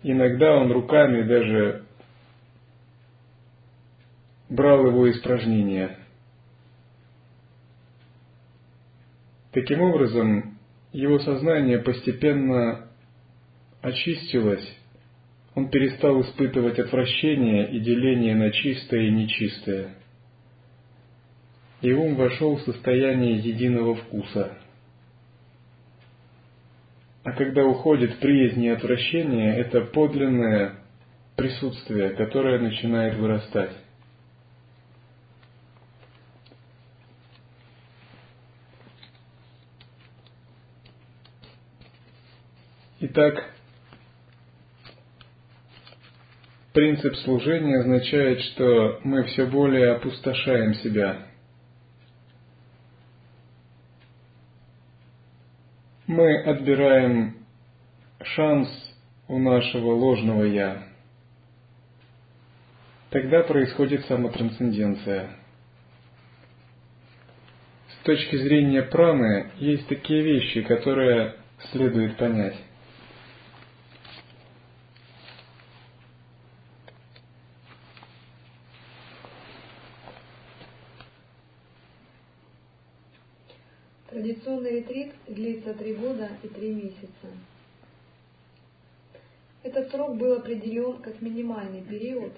Иногда 0.03 0.53
он 0.53 0.71
руками 0.71 1.23
даже 1.23 1.80
брал 4.51 4.85
его 4.85 5.09
испражнения– 5.09 5.97
Таким 9.51 9.81
образом, 9.81 10.57
его 10.93 11.19
сознание 11.19 11.79
постепенно 11.79 12.87
очистилось, 13.81 14.65
он 15.55 15.69
перестал 15.69 16.21
испытывать 16.21 16.79
отвращение 16.79 17.69
и 17.71 17.79
деление 17.81 18.35
на 18.35 18.51
чистое 18.51 19.07
и 19.07 19.11
нечистое. 19.11 19.89
И 21.81 21.91
ум 21.91 22.15
вошел 22.15 22.55
в 22.55 22.61
состояние 22.61 23.39
единого 23.39 23.95
вкуса. 23.95 24.57
А 27.23 27.33
когда 27.33 27.65
уходит 27.65 28.19
приязнь 28.19 28.63
и 28.63 28.69
отвращение, 28.69 29.57
это 29.57 29.81
подлинное 29.81 30.75
присутствие, 31.35 32.11
которое 32.11 32.59
начинает 32.59 33.17
вырастать. 33.17 33.71
Итак, 43.13 43.43
принцип 46.71 47.13
служения 47.17 47.79
означает, 47.79 48.39
что 48.39 49.01
мы 49.03 49.25
все 49.25 49.47
более 49.47 49.91
опустошаем 49.91 50.75
себя. 50.75 51.27
Мы 56.07 56.41
отбираем 56.43 57.45
шанс 58.23 58.69
у 59.27 59.39
нашего 59.39 59.91
ложного 59.91 60.45
«я». 60.45 60.87
Тогда 63.09 63.43
происходит 63.43 64.05
самотрансценденция. 64.05 65.35
С 67.89 68.05
точки 68.05 68.37
зрения 68.37 68.83
праны 68.83 69.51
есть 69.57 69.89
такие 69.89 70.21
вещи, 70.21 70.61
которые 70.61 71.35
следует 71.73 72.15
понять. 72.15 72.55
Длится 85.41 85.73
три 85.73 85.95
года 85.95 86.29
и 86.43 86.47
три 86.47 86.71
месяца. 86.71 87.27
Этот 89.63 89.89
срок 89.91 90.17
был 90.17 90.33
определен 90.33 91.01
как 91.01 91.21
минимальный 91.21 91.81
период, 91.81 92.33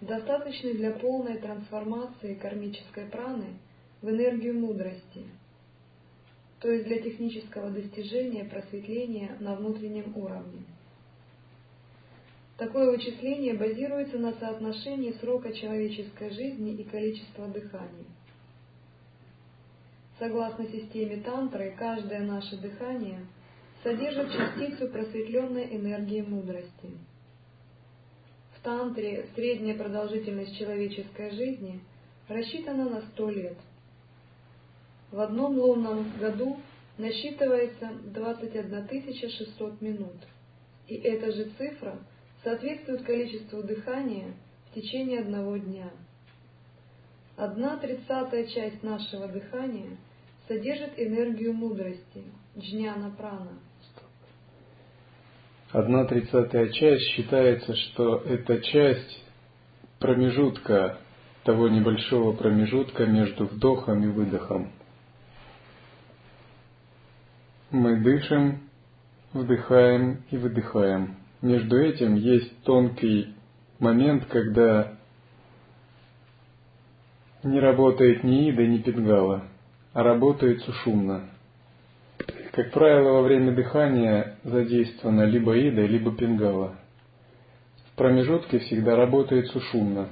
достаточный 0.00 0.74
для 0.74 0.92
полной 0.92 1.38
трансформации 1.38 2.34
кармической 2.34 3.06
праны 3.06 3.58
в 4.02 4.08
энергию 4.08 4.54
мудрости, 4.54 5.24
то 6.60 6.70
есть 6.70 6.86
для 6.86 7.00
технического 7.00 7.70
достижения 7.70 8.44
просветления 8.44 9.36
на 9.40 9.56
внутреннем 9.56 10.16
уровне. 10.16 10.62
Такое 12.56 12.90
вычисление 12.90 13.54
базируется 13.54 14.16
на 14.18 14.32
соотношении 14.34 15.12
срока 15.20 15.52
человеческой 15.52 16.30
жизни 16.30 16.74
и 16.74 16.84
количества 16.84 17.48
дыханий. 17.48 18.06
Согласно 20.18 20.66
системе 20.68 21.16
тантры, 21.22 21.74
каждое 21.76 22.20
наше 22.20 22.56
дыхание 22.56 23.26
содержит 23.82 24.30
частицу 24.30 24.88
просветленной 24.88 25.76
энергии 25.76 26.20
мудрости. 26.20 26.90
В 28.56 28.62
тантре 28.62 29.26
средняя 29.34 29.76
продолжительность 29.76 30.56
человеческой 30.56 31.32
жизни 31.32 31.80
рассчитана 32.28 32.88
на 32.88 33.02
100 33.02 33.30
лет. 33.30 33.58
В 35.10 35.18
одном 35.18 35.58
лунном 35.58 36.12
году 36.18 36.60
насчитывается 36.96 37.90
21 38.04 39.28
600 39.30 39.80
минут, 39.80 40.16
и 40.86 40.94
эта 40.94 41.32
же 41.32 41.50
цифра 41.58 41.98
соответствует 42.44 43.02
количеству 43.02 43.64
дыхания 43.64 44.32
в 44.70 44.74
течение 44.74 45.20
одного 45.20 45.56
дня– 45.56 45.90
Одна 47.36 47.76
тридцатая 47.78 48.46
часть 48.46 48.82
нашего 48.84 49.26
дыхания 49.26 49.96
содержит 50.46 50.92
энергию 50.96 51.52
мудрости, 51.52 52.24
джняна 52.56 53.10
прана. 53.10 53.58
Одна 55.72 56.04
тридцатая 56.04 56.68
часть 56.68 57.02
считается, 57.08 57.74
что 57.74 58.18
это 58.18 58.60
часть 58.60 59.24
промежутка, 59.98 60.98
того 61.42 61.68
небольшого 61.68 62.32
промежутка 62.36 63.04
между 63.06 63.46
вдохом 63.46 64.04
и 64.04 64.06
выдохом. 64.06 64.70
Мы 67.72 68.00
дышим, 68.00 68.70
вдыхаем 69.32 70.22
и 70.30 70.36
выдыхаем. 70.36 71.16
Между 71.42 71.80
этим 71.80 72.14
есть 72.14 72.62
тонкий 72.62 73.34
момент, 73.80 74.26
когда 74.26 74.96
не 77.44 77.60
работает 77.60 78.24
ни 78.24 78.48
ида, 78.48 78.66
ни 78.66 78.78
пингала, 78.78 79.44
а 79.92 80.02
работает 80.02 80.62
сушумно. 80.62 81.28
Как 82.52 82.70
правило, 82.70 83.14
во 83.14 83.22
время 83.22 83.52
дыхания 83.52 84.36
задействована 84.44 85.22
либо 85.22 85.56
ида, 85.56 85.84
либо 85.84 86.14
пингала. 86.14 86.76
В 87.92 87.96
промежутке 87.96 88.60
всегда 88.60 88.96
работает 88.96 89.48
сушумно. 89.48 90.08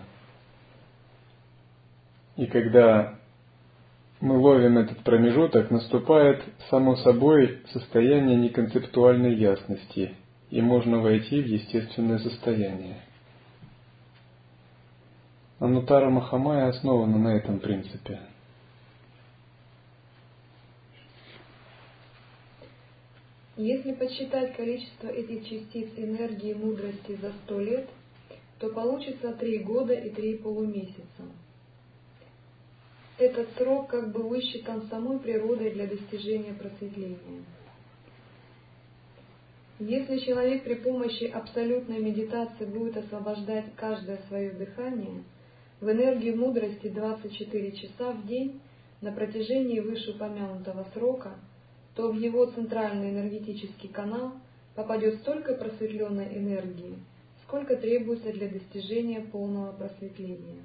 И 2.36 2.46
когда 2.46 3.18
мы 4.20 4.38
ловим 4.38 4.78
этот 4.78 4.98
промежуток, 4.98 5.70
наступает 5.70 6.42
само 6.70 6.96
собой 6.96 7.60
состояние 7.72 8.36
неконцептуальной 8.36 9.34
ясности, 9.34 10.14
и 10.50 10.60
можно 10.60 11.00
войти 11.00 11.42
в 11.42 11.46
естественное 11.46 12.18
состояние. 12.18 12.98
Анутара 15.62 16.10
Махамая 16.10 16.70
основана 16.70 17.18
на 17.18 17.36
этом 17.36 17.60
принципе. 17.60 18.18
Если 23.56 23.92
подсчитать 23.92 24.56
количество 24.56 25.06
этих 25.06 25.48
частиц 25.48 25.90
энергии 25.96 26.52
мудрости 26.54 27.14
за 27.14 27.30
сто 27.44 27.60
лет, 27.60 27.88
то 28.58 28.70
получится 28.70 29.34
три 29.34 29.60
года 29.60 29.94
и 29.94 30.10
три 30.10 30.36
полумесяца. 30.36 31.30
Этот 33.18 33.48
срок 33.56 33.86
как 33.86 34.10
бы 34.10 34.28
высчитан 34.28 34.88
самой 34.88 35.20
природой 35.20 35.70
для 35.74 35.86
достижения 35.86 36.54
просветления. 36.54 37.44
Если 39.78 40.18
человек 40.18 40.64
при 40.64 40.74
помощи 40.74 41.26
абсолютной 41.26 42.00
медитации 42.00 42.64
будет 42.64 42.96
освобождать 42.96 43.66
каждое 43.76 44.18
свое 44.26 44.50
дыхание, 44.50 45.22
в 45.82 45.90
энергии 45.90 46.30
мудрости 46.30 46.88
24 46.88 47.72
часа 47.72 48.12
в 48.12 48.24
день 48.28 48.60
на 49.00 49.10
протяжении 49.10 49.80
вышеупомянутого 49.80 50.86
срока, 50.94 51.34
то 51.96 52.12
в 52.12 52.14
его 52.14 52.46
центральный 52.46 53.10
энергетический 53.10 53.88
канал 53.88 54.34
попадет 54.76 55.18
столько 55.22 55.54
просветленной 55.54 56.38
энергии, 56.38 56.98
сколько 57.42 57.76
требуется 57.76 58.32
для 58.32 58.48
достижения 58.48 59.22
полного 59.22 59.72
просветления. 59.72 60.62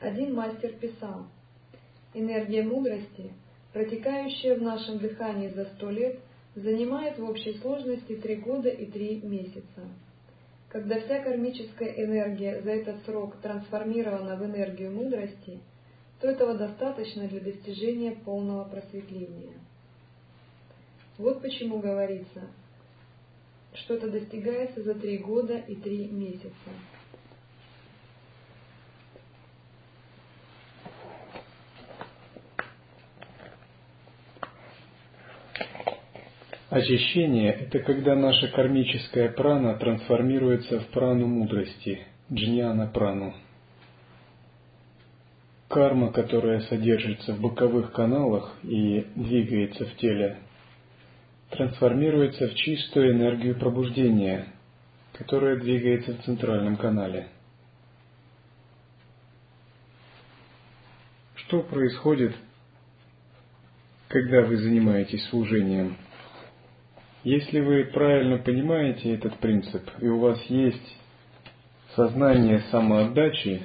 Один 0.00 0.34
мастер 0.34 0.72
писал, 0.72 1.26
энергия 2.12 2.64
мудрости, 2.64 3.32
протекающая 3.72 4.56
в 4.56 4.62
нашем 4.62 4.98
дыхании 4.98 5.48
за 5.48 5.66
сто 5.76 5.90
лет, 5.90 6.18
занимает 6.56 7.18
в 7.18 7.24
общей 7.24 7.56
сложности 7.58 8.16
три 8.16 8.34
года 8.34 8.68
и 8.68 8.86
три 8.86 9.20
месяца. 9.20 9.88
Когда 10.68 11.00
вся 11.00 11.22
кармическая 11.22 11.90
энергия 12.04 12.60
за 12.60 12.72
этот 12.72 13.04
срок 13.04 13.36
трансформирована 13.40 14.36
в 14.36 14.44
энергию 14.44 14.90
мудрости, 14.90 15.60
то 16.20 16.28
этого 16.28 16.54
достаточно 16.54 17.28
для 17.28 17.40
достижения 17.40 18.12
полного 18.12 18.64
просветления. 18.64 19.54
Вот 21.18 21.40
почему 21.40 21.78
говорится, 21.78 22.48
что 23.74 23.94
это 23.94 24.10
достигается 24.10 24.82
за 24.82 24.94
три 24.94 25.18
года 25.18 25.56
и 25.56 25.76
три 25.76 26.08
месяца. 26.08 26.70
Очищение– 36.76 37.52
это 37.58 37.78
когда 37.78 38.14
наша 38.14 38.48
кармическая 38.48 39.30
прана 39.30 39.78
трансформируется 39.78 40.80
в 40.80 40.88
прану 40.88 41.26
мудрости, 41.26 42.06
джняна 42.30 42.86
прану. 42.86 43.34
Карма, 45.68 46.12
которая 46.12 46.60
содержится 46.60 47.32
в 47.32 47.40
боковых 47.40 47.92
каналах 47.92 48.58
и 48.62 49.06
двигается 49.16 49.86
в 49.86 49.96
теле, 49.96 50.36
трансформируется 51.48 52.46
в 52.48 52.54
чистую 52.56 53.12
энергию 53.14 53.58
пробуждения, 53.58 54.44
которая 55.14 55.56
двигается 55.56 56.12
в 56.12 56.24
центральном 56.24 56.76
канале. 56.76 57.28
Что 61.36 61.62
происходит, 61.62 62.34
когда 64.08 64.42
вы 64.42 64.58
занимаетесь 64.58 65.24
служением? 65.30 65.96
Если 67.26 67.58
вы 67.58 67.86
правильно 67.86 68.38
понимаете 68.38 69.12
этот 69.12 69.36
принцип, 69.38 69.82
и 69.98 70.06
у 70.06 70.20
вас 70.20 70.40
есть 70.44 70.96
сознание 71.96 72.60
самоотдачи, 72.70 73.62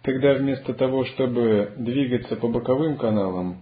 тогда 0.00 0.32
вместо 0.32 0.72
того, 0.72 1.04
чтобы 1.04 1.74
двигаться 1.76 2.36
по 2.36 2.48
боковым 2.48 2.96
каналам, 2.96 3.60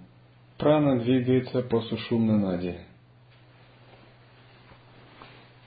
прана 0.56 1.00
двигается 1.00 1.62
по 1.62 1.80
сушумна 1.80 2.38
наде. 2.38 2.78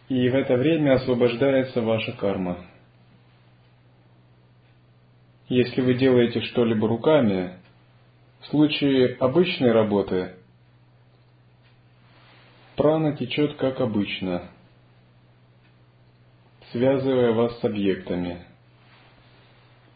И 0.08 0.30
в 0.30 0.36
это 0.36 0.56
время 0.56 0.94
освобождается 0.94 1.82
ваша 1.82 2.14
карма. 2.14 2.58
Если 5.50 5.82
вы 5.82 5.96
делаете 5.96 6.40
что-либо 6.40 6.88
руками, 6.88 7.56
в 8.40 8.48
случае 8.48 9.18
обычной 9.20 9.74
работы 9.74 10.36
Прана 12.82 13.16
течет 13.16 13.58
как 13.58 13.80
обычно, 13.80 14.50
связывая 16.72 17.32
вас 17.32 17.60
с 17.60 17.64
объектами. 17.64 18.40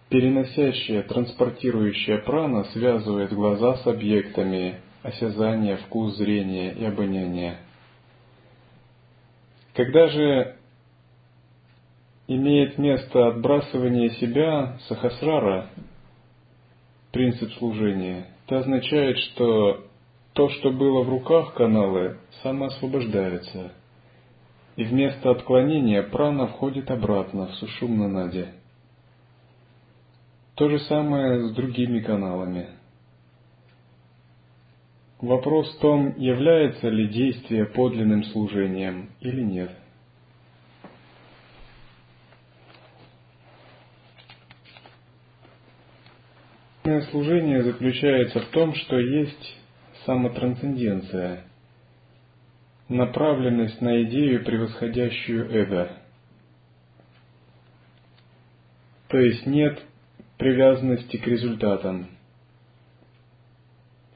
Переносящая, 0.10 1.02
транспортирующая 1.02 2.20
прана 2.20 2.66
связывает 2.66 3.34
глаза 3.34 3.78
с 3.78 3.88
объектами, 3.88 4.82
осязание, 5.02 5.78
вкус, 5.78 6.16
зрение 6.18 6.76
и 6.76 6.86
обоняние. 6.86 7.58
Когда 9.74 10.08
же 10.10 10.56
имеет 12.28 12.78
место 12.78 13.30
отбрасывание 13.30 14.12
себя, 14.12 14.78
сахасрара, 14.88 15.72
принцип 17.12 17.52
служения, 17.54 18.28
это 18.46 18.60
означает, 18.60 19.18
что 19.18 19.86
то, 20.36 20.50
что 20.50 20.70
было 20.70 21.02
в 21.02 21.10
руках 21.10 21.54
каналы, 21.54 22.18
самоосвобождается, 22.44 23.72
и 24.76 24.84
вместо 24.84 25.32
отклонения 25.32 26.04
прана 26.04 26.48
входит 26.48 26.92
обратно 26.92 27.48
в 27.48 27.56
сушумна 27.56 28.10
наде. 28.10 28.50
То 30.56 30.68
же 30.68 30.80
самое 30.80 31.48
с 31.48 31.54
другими 31.54 32.02
каналами. 32.02 32.68
Вопрос 35.22 35.74
в 35.78 35.80
том, 35.80 36.18
является 36.18 36.90
ли 36.90 37.08
действие 37.08 37.66
подлинным 37.66 38.26
служением 38.26 39.12
или 39.22 39.42
нет. 39.42 39.72
Служение 47.10 47.64
заключается 47.64 48.42
в 48.42 48.48
том, 48.48 48.76
что 48.76 49.00
есть 49.00 49.65
самотрансценденция, 50.06 51.44
направленность 52.88 53.82
на 53.82 54.04
идею, 54.04 54.44
превосходящую 54.44 55.52
эго. 55.52 55.92
То 59.08 59.18
есть 59.18 59.46
нет 59.46 59.82
привязанности 60.38 61.18
к 61.18 61.28
результатам, 61.28 62.10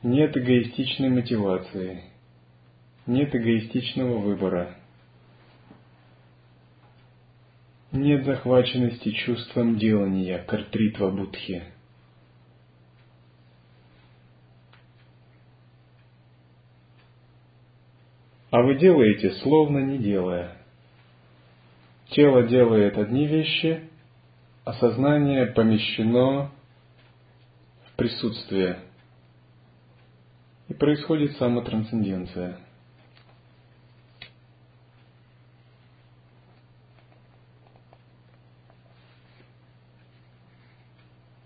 нет 0.04 0.36
эгоистичной 0.38 1.10
мотивации, 1.10 2.04
нет 3.06 3.34
эгоистичного 3.34 4.18
выбора, 4.18 4.76
нет 7.92 8.26
захваченности 8.26 9.12
чувством 9.12 9.78
делания, 9.78 10.44
картритва 10.44 11.10
будхи– 11.10 11.64
а 18.52 18.62
вы 18.62 18.76
делаете, 18.76 19.32
словно 19.44 19.80
не 19.80 19.98
делая. 20.00 20.56
Тело 22.10 22.44
делает 22.44 22.98
одни 22.98 23.28
вещи, 23.28 23.90
а 24.66 24.74
сознание 24.74 25.48
помещено 25.48 26.52
в 27.86 27.96
присутствие. 27.96 28.80
И 30.68 30.74
происходит 30.74 31.38
самотрансценденция. 31.38 32.58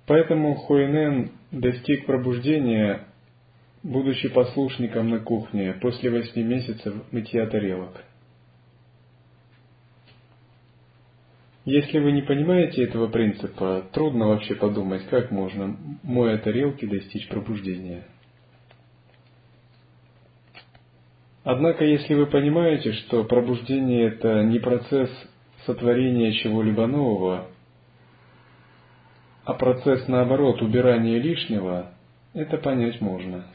Поэтому 0.06 0.56
Хуэнен 0.56 1.32
достиг 1.52 2.06
пробуждения 2.06 3.08
будучи 3.84 4.30
послушником 4.30 5.10
на 5.10 5.19
кухне 5.19 5.74
после 5.74 6.10
восьми 6.10 6.43
месяцев 6.43 6.96
мытья 7.12 7.46
тарелок. 7.48 8.04
Если 11.65 12.00
вы 12.00 12.12
не 12.12 12.22
понимаете 12.22 12.84
этого 12.84 13.08
принципа, 13.08 13.86
трудно 13.93 14.28
вообще 14.28 14.56
подумать, 14.56 15.06
как 15.08 15.32
можно, 15.32 15.78
моя 16.04 16.38
тарелки, 16.38 16.86
достичь 16.86 17.28
пробуждения. 17.30 18.04
Однако, 21.46 21.86
если 21.86 22.15
вы 22.15 22.26
понимаете, 22.26 22.93
что 22.93 23.24
пробуждение– 23.26 24.08
это 24.08 24.43
не 24.43 24.60
процесс 24.60 25.10
сотворения 25.65 26.34
чего-либо 26.34 26.88
нового, 26.88 27.48
а 29.46 29.54
процесс 29.54 30.08
наоборот 30.08 30.62
убирания 30.62 31.19
лишнего, 31.19 31.93
это 32.34 32.58
понять 32.58 33.00
можно. 33.02 33.46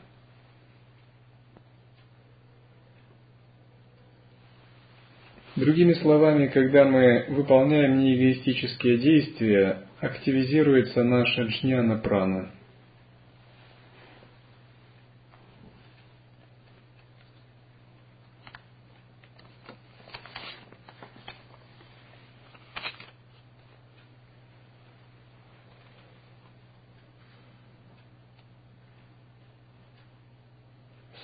Другими 5.59 5.93
словами, 5.95 6.47
когда 6.47 6.85
мы 6.85 7.25
выполняем 7.31 7.99
неэгоистические 7.99 8.99
действия, 8.99 9.83
активизируется 9.99 11.03
наша 11.03 11.43
джняна 11.43 11.99
прана. 11.99 12.53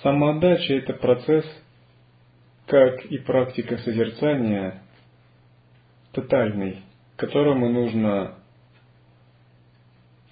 Самоотдача– 0.03 0.73
это 0.75 0.91
процесс– 0.91 1.45
как 2.65 3.05
и 3.05 3.17
практика 3.19 3.77
созерцания, 3.77 4.81
тотальный, 6.11 6.81
которому 7.15 7.69
нужно 7.69 8.35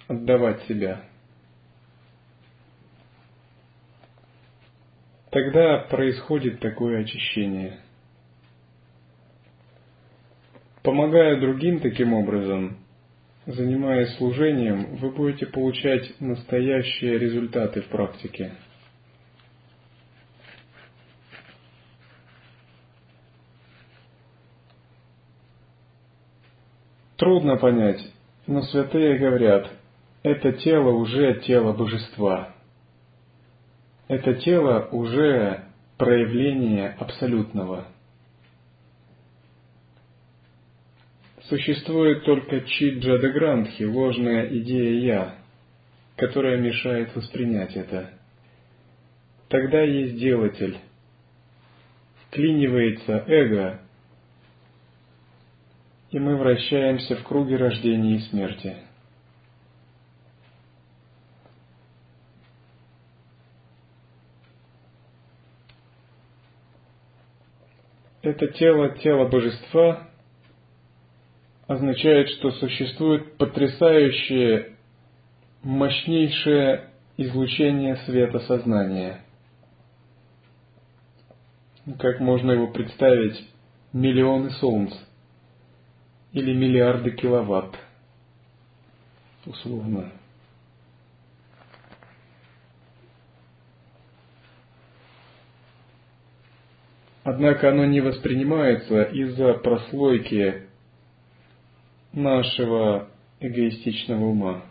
отдавать 0.08 0.62
себя. 0.64 1.02
Тогда 5.30 5.78
происходит 5.78 6.60
такое 6.60 7.00
очищение. 7.00 7.80
Помогая 10.82 11.40
другим 11.40 11.80
таким 11.80 12.12
образом, 12.12 12.78
занимаясь 13.46 14.16
служением, 14.16 14.96
вы 14.96 15.10
будете 15.10 15.46
получать 15.46 16.20
настоящие 16.20 17.18
результаты 17.18 17.82
в 17.82 17.88
практике– 17.88 18.52
Трудно 27.16 27.56
понять, 27.56 28.00
но 28.46 28.62
святые 28.62 29.18
говорят, 29.18 29.70
это 30.22 30.52
тело 30.52 30.90
уже 30.90 31.40
тело 31.46 31.72
божества. 31.72 32.54
Это 34.08 34.34
тело 34.34 34.88
уже 34.90 35.64
проявление 35.96 36.96
абсолютного. 36.98 37.86
Существует 41.48 42.24
только 42.24 42.62
чиджада 42.62 43.30
грандхи, 43.30 43.84
ложная 43.84 44.46
идея 44.58 45.00
«я», 45.00 45.34
которая 46.16 46.56
мешает 46.56 47.14
воспринять 47.14 47.76
это. 47.76 48.10
Тогда 49.48 49.82
есть 49.82 50.16
делатель. 50.18 50.78
Вклинивается 52.26 53.24
эго, 53.26 53.80
и 56.14 56.18
мы 56.20 56.36
вращаемся 56.36 57.16
в 57.16 57.24
круге 57.24 57.56
рождения 57.56 58.14
и 58.14 58.20
смерти. 58.20 58.76
Это 68.22 68.46
тело, 68.46 68.90
тело 68.90 69.26
божества, 69.26 70.08
означает, 71.66 72.28
что 72.28 72.52
существует 72.52 73.36
потрясающее, 73.36 74.76
мощнейшее 75.64 76.90
излучение 77.16 77.96
света 78.06 78.38
сознания. 78.38 79.24
Как 81.98 82.20
можно 82.20 82.52
его 82.52 82.68
представить? 82.68 83.44
Миллионы 83.92 84.50
солнц– 84.50 84.94
или 86.34 86.52
миллиарды 86.52 87.12
киловатт, 87.12 87.78
условно. 89.46 90.10
Однако 97.22 97.70
оно 97.70 97.86
не 97.86 98.00
воспринимается 98.00 99.04
из-за 99.04 99.54
прослойки 99.54 100.66
нашего 102.12 103.08
эгоистичного 103.40 104.24
ума. 104.24 104.64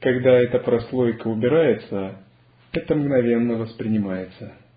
Когда 0.00 0.30
эта 0.30 0.58
прослойка 0.58 1.28
убирается, 1.28 2.18
это 2.72 2.94
мгновенно 2.96 3.54
воспринимается– 3.54 4.52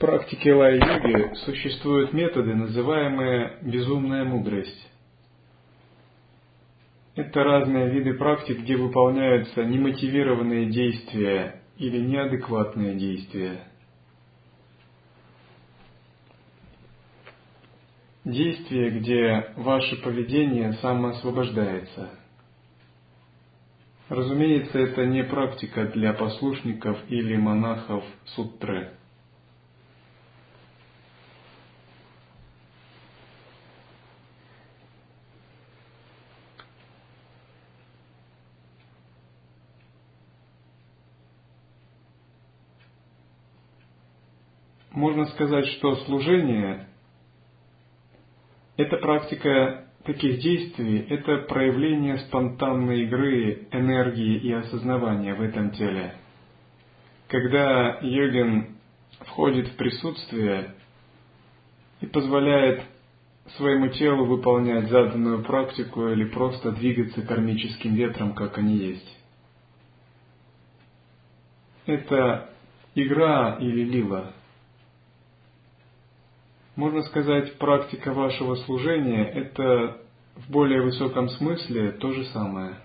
практике 0.00 0.54
лай-йоги 0.54 1.34
существуют 1.44 2.12
методы, 2.12 2.54
называемые 2.54 3.58
безумная 3.60 4.24
мудрость. 4.24 4.88
Это 7.14 7.44
разные 7.44 7.90
виды 7.90 8.14
практик, 8.14 8.60
где 8.60 8.76
выполняются 8.76 9.62
немотивированные 9.62 10.70
действия 10.70 11.62
или 11.76 11.98
неадекватные 11.98 12.94
действия. 12.94 13.60
Действия, 18.24 18.90
где 18.90 19.52
ваше 19.56 19.96
поведение 19.96 20.72
самоосвобождается. 20.74 22.10
Разумеется, 24.08 24.78
это 24.78 25.04
не 25.04 25.24
практика 25.24 25.86
для 25.86 26.12
послушников 26.14 26.98
или 27.08 27.36
монахов 27.36 28.04
суттры. 28.24 28.92
можно 45.00 45.24
сказать, 45.40 45.66
что 45.68 45.96
служение– 46.04 46.86
это 48.76 48.98
практика 48.98 49.86
таких 50.04 50.38
действий, 50.40 51.06
это 51.08 51.46
проявление 51.48 52.18
спонтанной 52.18 53.04
игры, 53.04 53.66
энергии 53.70 54.36
и 54.36 54.52
осознавания 54.52 55.34
в 55.34 55.40
этом 55.40 55.70
теле. 55.70 56.14
Когда 57.28 58.00
йогин 58.02 58.76
входит 59.20 59.68
в 59.68 59.76
присутствие 59.76 60.74
и 62.02 62.06
позволяет 62.06 62.82
своему 63.56 63.88
телу 63.88 64.26
выполнять 64.26 64.90
заданную 64.90 65.42
практику 65.42 66.08
или 66.08 66.24
просто 66.24 66.72
двигаться 66.72 67.22
кармическим 67.22 67.94
ветром, 67.94 68.34
как 68.34 68.58
они 68.58 68.76
есть. 68.76 69.18
Это 71.86 72.50
игра 72.94 73.56
или 73.58 73.84
лила– 73.84 74.34
можно 76.76 77.02
сказать, 77.02 77.58
практика 77.58 78.12
вашего 78.12 78.54
служения– 78.56 79.24
это 79.34 80.00
в 80.36 80.50
более 80.50 80.82
высоком 80.82 81.28
смысле 81.28 81.92
то 81.92 82.12
же 82.12 82.24
самое. 82.26 82.76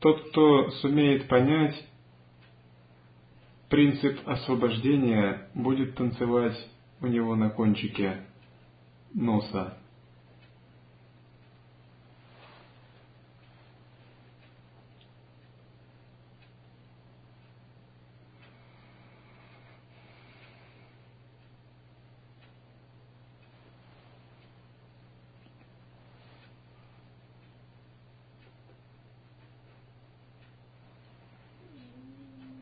Тот, 0.00 0.30
кто 0.30 0.70
сумеет 0.80 1.28
понять 1.28 1.76
принцип 3.68 4.18
освобождения, 4.26 5.48
будет 5.54 5.94
танцевать 5.94 6.58
у 7.00 7.06
него 7.06 7.36
на 7.36 7.50
кончике 7.50 8.26
носа. 9.14 9.78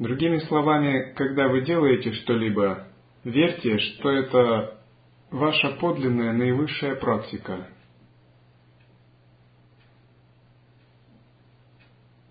Другими 0.01 0.39
словами, 0.39 1.13
когда 1.15 1.47
вы 1.47 1.61
делаете 1.61 2.13
что-либо, 2.13 2.91
Верьте, 3.25 3.79
что 3.79 4.11
это 4.11 4.81
ваша 5.31 5.73
подлинная 5.73 6.33
наивысшая 6.33 6.97
практика. 6.97 7.69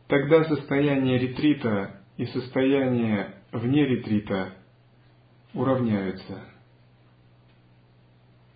Тогда 0.08 0.44
состояние 0.46 1.20
ретрита 1.20 2.02
и 2.18 2.26
состояние 2.26 3.36
вне 3.52 3.86
ретрита 3.86 4.56
уравняются. 5.54 6.44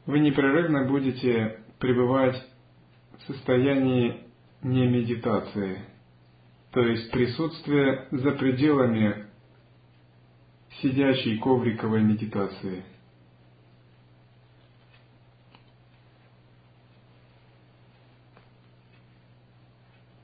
Вы 0.08 0.19
непрерывно 0.19 0.88
будете 0.88 1.63
пребывать 1.78 2.43
в 3.19 3.32
состоянии 3.32 4.23
не 4.63 4.88
медитации, 4.88 5.86
то 6.74 6.82
есть 6.82 7.12
присутствие 7.12 8.08
за 8.10 8.32
пределами 8.32 9.28
сидячей 10.82 11.38
ковриковой 11.38 12.02
медитации. 12.02 12.84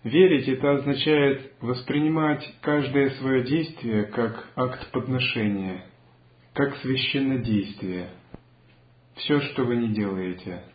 Верить 0.04 0.48
это 0.48 0.72
означает 0.72 1.54
воспринимать 1.62 2.44
каждое 2.62 3.12
свое 3.12 3.44
действие 3.44 4.06
как 4.06 4.50
акт 4.56 4.92
подношения, 4.92 5.86
как 6.54 6.76
священнодействие. 6.78 8.10
Все, 9.18 9.40
что 9.42 9.66
вы 9.66 9.76
не 9.76 9.94
делаете– 9.94 10.64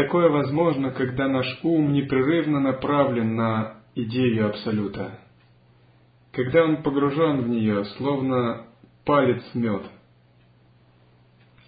Такое 0.00 0.30
возможно, 0.30 0.92
когда 0.92 1.28
наш 1.28 1.46
ум 1.62 1.92
непрерывно 1.92 2.58
направлен 2.58 3.36
на 3.36 3.82
идею 3.94 4.48
Абсолюта. 4.48 5.18
Когда 6.32 6.64
он 6.64 6.82
погружен 6.82 7.42
в 7.42 7.48
нее, 7.50 7.84
словно 7.98 8.66
палец 9.04 9.42
мед, 9.52 9.82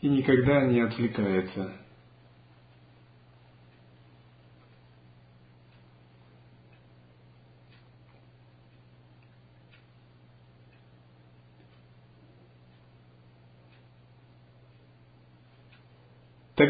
и 0.00 0.08
никогда 0.08 0.62
не 0.62 0.80
отвлекается. 0.80 1.72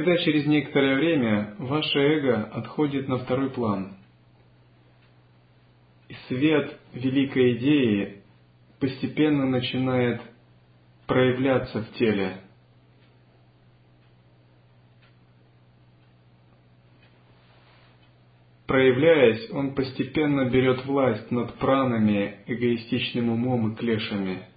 Тогда 0.04 0.18
через 0.24 0.46
некоторое 0.46 0.96
время 0.96 1.54
ваше 1.58 1.96
эго 1.96 2.42
отходит 2.46 3.06
на 3.06 3.18
второй 3.18 3.50
план. 3.50 3.98
И 6.08 6.14
свет 6.26 6.76
великой 6.92 7.56
идеи 7.58 8.22
постепенно 8.80 9.46
начинает 9.46 10.20
проявляться 11.06 11.84
в 11.84 11.92
теле. 11.92 12.38
Проявляясь, 18.66 19.52
он 19.52 19.76
постепенно 19.76 20.50
берет 20.50 20.84
власть 20.84 21.30
над 21.30 21.54
пранами, 21.58 22.38
эгоистичным 22.48 23.28
умом 23.28 23.72
и 23.72 23.76
клешами, 23.76 24.48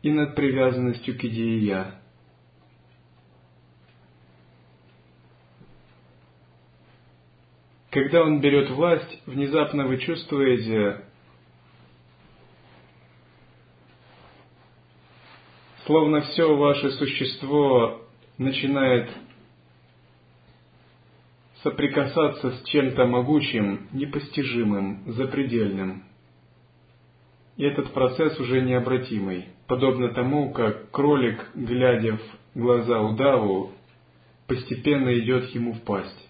и 0.00 0.10
над 0.10 0.34
привязанностью 0.34 1.18
к 1.18 1.24
идее 1.24 1.66
«я». 1.66 2.07
Когда 7.90 8.22
он 8.22 8.40
берет 8.40 8.68
власть, 8.70 9.22
внезапно 9.24 9.86
вы 9.86 9.96
чувствуете, 9.96 11.04
словно 15.86 16.20
все 16.20 16.54
ваше 16.54 16.90
существо 16.90 18.02
начинает 18.36 19.10
соприкасаться 21.62 22.50
с 22.50 22.64
чем-то 22.64 23.06
могучим, 23.06 23.88
непостижимым, 23.92 25.10
запредельным. 25.12 26.04
И 27.56 27.64
этот 27.64 27.94
процесс 27.94 28.38
уже 28.38 28.60
необратимый, 28.60 29.46
подобно 29.66 30.12
тому, 30.12 30.52
как 30.52 30.90
кролик, 30.90 31.50
глядя 31.54 32.18
в 32.54 32.60
глаза 32.60 33.00
удаву, 33.00 33.72
постепенно 34.46 35.18
идет 35.18 35.46
ему 35.54 35.72
в 35.72 35.80
пасть 35.82 36.27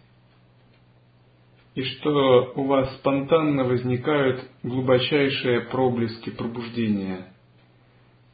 и 1.79 1.83
что 1.85 2.55
у 2.57 2.65
вас 2.65 2.93
спонтанно 2.97 3.63
возникают 3.63 4.43
глубочайшие 4.65 5.61
проблески 5.61 6.31
пробуждения, 6.31 7.33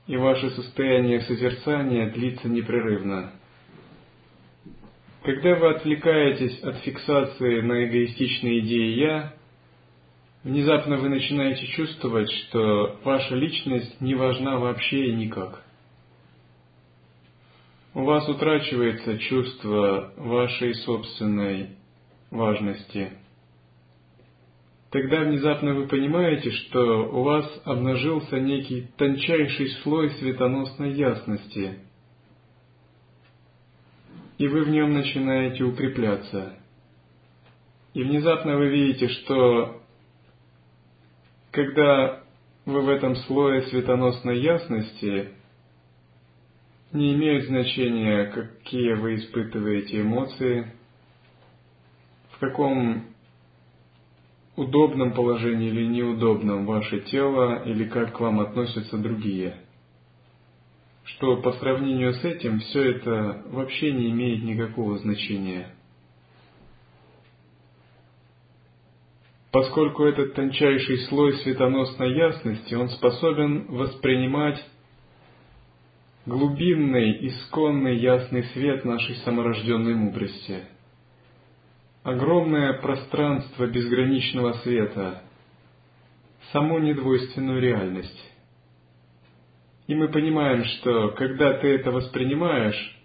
и 0.07 0.16
ваше 0.16 0.48
состояние 0.52 1.20
созерцания 1.20 2.11
длится 2.11 2.48
непрерывно. 2.48 3.33
Когда 5.24 5.57
вы 5.57 5.74
отвлекаетесь 5.74 6.59
от 6.62 6.76
фиксации 6.76 7.61
на 7.61 7.85
эгоистичные 7.85 8.61
идеи 8.61 8.98
«я», 9.00 9.35
внезапно 10.42 10.96
вы 10.96 11.11
начинаете 11.11 11.66
чувствовать, 11.66 12.30
что 12.30 12.98
ваша 13.04 13.35
личность 13.35 14.00
не 14.00 14.14
важна 14.14 14.57
вообще 14.57 15.11
и 15.11 15.16
никак. 15.16 15.62
У 17.92 18.04
вас 18.04 18.26
утрачивается 18.26 19.18
чувство 19.18 20.14
вашей 20.16 20.74
собственной 20.76 21.76
важности– 22.30 23.12
Тогда 24.94 25.22
внезапно 25.22 25.74
вы 25.74 25.88
понимаете, 25.88 26.52
что 26.52 27.09
у 27.11 27.24
вас 27.24 27.44
обнажился 27.64 28.38
некий 28.38 28.87
тончайший 28.96 29.70
слой 29.83 30.12
светоносной 30.12 30.92
ясности, 30.92 31.80
и 34.38 34.46
вы 34.46 34.62
в 34.62 34.68
нем 34.68 34.94
начинаете 34.94 35.64
укрепляться. 35.64 36.61
И 37.94 38.04
внезапно 38.04 38.57
вы 38.57 38.68
видите, 38.68 39.09
что 39.09 39.83
когда 41.50 42.22
вы 42.64 42.83
в 42.83 42.88
этом 42.88 43.16
слое 43.16 43.62
светоносной 43.62 44.38
ясности, 44.42 45.30
не 46.92 47.14
имеет 47.14 47.46
значения, 47.46 48.26
какие 48.26 48.92
вы 48.92 49.16
испытываете 49.16 50.02
эмоции, 50.02 50.72
в 52.30 52.38
каком 52.38 53.13
удобном 54.57 55.12
положении 55.12 55.69
или 55.69 55.87
неудобном 55.87 56.67
ваше 56.67 57.01
тело, 57.01 57.62
или 57.64 57.85
как 57.85 58.17
к 58.17 58.21
вам 58.21 58.40
относятся 58.40 58.97
другие. 58.99 59.57
Что 61.05 61.37
по 61.38 61.53
сравнению 61.53 62.14
с 62.14 62.25
этим 62.25 62.61
все 62.61 62.93
это 62.93 63.43
вообще 63.47 63.93
не 63.93 64.11
имеет 64.11 64.43
никакого 64.43 64.99
значения. 64.99 65.75
Поскольку 69.51 70.05
этот 70.05 70.35
тончайший 70.35 70.99
слой 71.07 71.35
светоносной 71.38 72.17
ясности, 72.17 72.75
он 72.75 72.88
способен 72.88 73.67
воспринимать 73.69 74.64
глубинный, 76.27 77.29
исконный 77.29 77.99
ясный 77.99 78.45
свет 78.45 78.85
нашей 78.85 79.16
саморожденной 79.16 79.95
мудрости– 79.95 80.64
огромное 82.05 82.74
пространство 82.74 83.66
безграничного 83.66 84.52
света, 84.62 85.22
саму 86.52 86.78
недвойственную 86.78 87.61
реальность. 87.61 88.30
И 89.86 89.94
мы 89.94 90.09
понимаем, 90.09 90.64
что 90.64 91.11
когда 91.12 91.55
ты 91.55 91.68
это 91.68 91.90
воспринимаешь, 91.90 92.96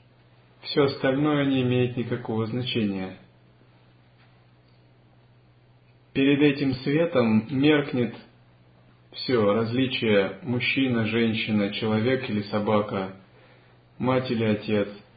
все 0.61 0.83
остальное 0.83 1.45
не 1.45 1.61
имеет 1.61 1.95
никакого 1.95 2.45
значения. 2.45 3.17
Перед 6.13 6.41
этим 6.41 6.73
светом 6.75 7.47
меркнет 7.49 8.13
все 9.13 9.53
различие 9.53 10.39
мужчина, 10.43 11.05
женщина, 11.05 11.71
человек 11.71 12.29
или 12.29 12.41
собака, 12.43 13.15
мать 13.97 14.29
или 14.29 14.43
отец– 14.43 14.89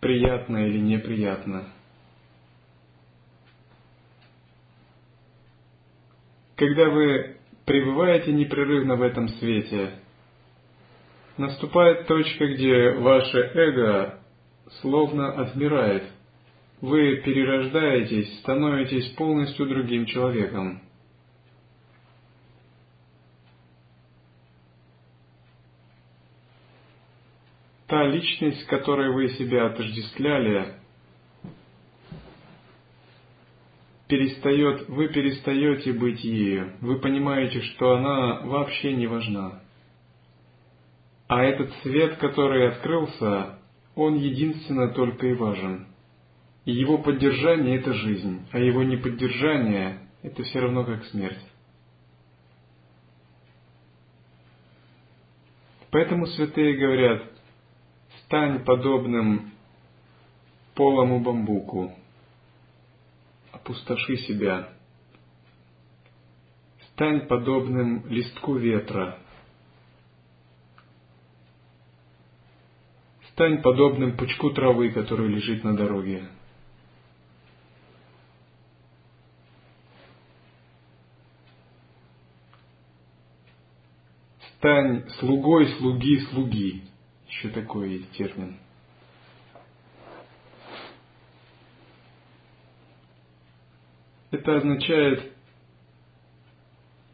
приятно 0.00 0.66
или 0.66 0.78
неприятно. 0.78 1.68
Когда 6.56 6.88
вы 6.88 7.36
пребываете 7.66 8.32
непрерывно 8.32 8.96
в 8.96 9.02
этом 9.02 9.28
свете, 9.28 9.90
наступает 11.36 12.06
точка, 12.06 12.46
где 12.54 12.92
ваше 12.92 13.38
эго 13.38 14.20
словно 14.80 15.32
отмирает. 15.32 16.04
Вы 16.80 17.16
перерождаетесь, 17.16 18.38
становитесь 18.40 19.08
полностью 19.14 19.66
другим 19.66 20.06
человеком. 20.06 20.82
Та 27.86 28.04
личность, 28.04 28.62
с 28.62 28.66
которой 28.66 29.12
вы 29.12 29.28
себя 29.30 29.66
отождествляли, 29.66 30.74
перестает, 34.08 34.88
вы 34.88 35.08
перестаете 35.08 35.92
быть 35.92 36.22
ею. 36.24 36.72
Вы 36.80 36.98
понимаете, 36.98 37.60
что 37.60 37.94
она 37.94 38.40
вообще 38.40 38.92
не 38.92 39.06
важна. 39.06 39.62
А 41.28 41.42
этот 41.42 41.72
свет, 41.82 42.16
который 42.18 42.68
открылся, 42.68 43.58
он 43.94 44.16
единственно 44.16 44.88
только 44.92 45.26
и 45.26 45.34
важен. 45.34 45.86
И 46.64 46.72
его 46.72 46.98
поддержание– 46.98 47.78
это 47.78 47.92
жизнь, 47.94 48.46
а 48.52 48.58
его 48.58 48.82
неподдержание– 48.82 50.00
это 50.22 50.42
все 50.42 50.60
равно 50.60 50.84
как 50.84 51.04
смерть. 51.06 51.38
Поэтому 55.90 56.26
святые 56.26 56.76
говорят, 56.76 57.35
стань 58.26 58.64
подобным 58.64 59.52
полому 60.74 61.20
бамбуку, 61.20 61.94
опустоши 63.52 64.16
себя, 64.16 64.68
стань 66.88 67.26
подобным 67.28 68.04
листку 68.06 68.54
ветра, 68.56 69.18
стань 73.30 73.62
подобным 73.62 74.16
пучку 74.16 74.50
травы, 74.50 74.90
который 74.90 75.28
лежит 75.28 75.62
на 75.62 75.76
дороге. 75.76 76.28
стань 84.58 85.08
слугой 85.20 85.68
слуги 85.76 86.18
слуги. 86.30 86.82
Еще 87.28 87.48
такой 87.50 87.90
есть 87.90 88.12
термин. 88.12 88.58
Это 94.30 94.56
означает 94.56 95.32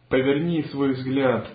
поверни 0.08 0.62
свой 0.64 0.92
взгляд 0.92 1.48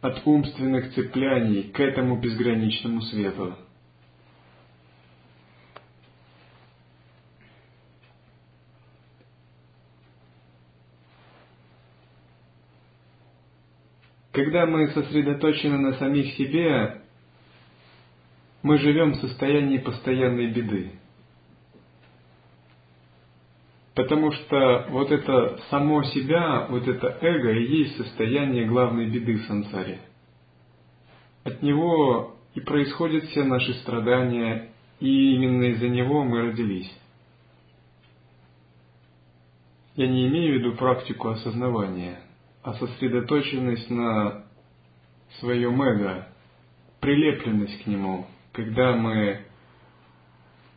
от 0.00 0.26
умственных 0.26 0.94
цепляний 0.94 1.64
к 1.64 1.80
этому 1.80 2.20
безграничному 2.20 3.02
свету. 3.02 3.56
Когда 14.32 14.66
мы 14.66 14.88
сосредоточены 14.88 15.78
на 15.78 15.94
самих 15.98 16.34
себе, 16.34 17.01
мы 18.62 18.78
живем 18.78 19.12
в 19.12 19.16
состоянии 19.16 19.78
постоянной 19.78 20.48
беды. 20.50 20.92
Потому 23.94 24.32
что 24.32 24.86
вот 24.90 25.10
это 25.10 25.60
само 25.68 26.02
себя, 26.04 26.66
вот 26.70 26.88
это 26.88 27.18
эго 27.20 27.52
и 27.52 27.78
есть 27.78 27.96
состояние 27.96 28.66
главной 28.66 29.10
беды 29.10 29.34
в 29.34 29.44
сансаре. 29.44 30.00
От 31.44 31.62
него 31.62 32.36
и 32.54 32.60
происходят 32.60 33.24
все 33.24 33.44
наши 33.44 33.74
страдания, 33.74 34.70
и 35.00 35.34
именно 35.34 35.64
из-за 35.64 35.88
него 35.88 36.24
мы 36.24 36.42
родились. 36.42 36.90
Я 39.96 40.06
не 40.06 40.26
имею 40.28 40.54
в 40.54 40.58
виду 40.58 40.76
практику 40.76 41.28
осознавания– 41.28 42.20
а 42.62 42.74
сосредоточенность 42.74 43.90
на 43.90 44.44
своем 45.40 45.82
эго, 45.82 46.28
прилепленность 47.00 47.82
к 47.82 47.86
нему, 47.86 48.26
когда 48.52 48.92
мы 48.92 49.46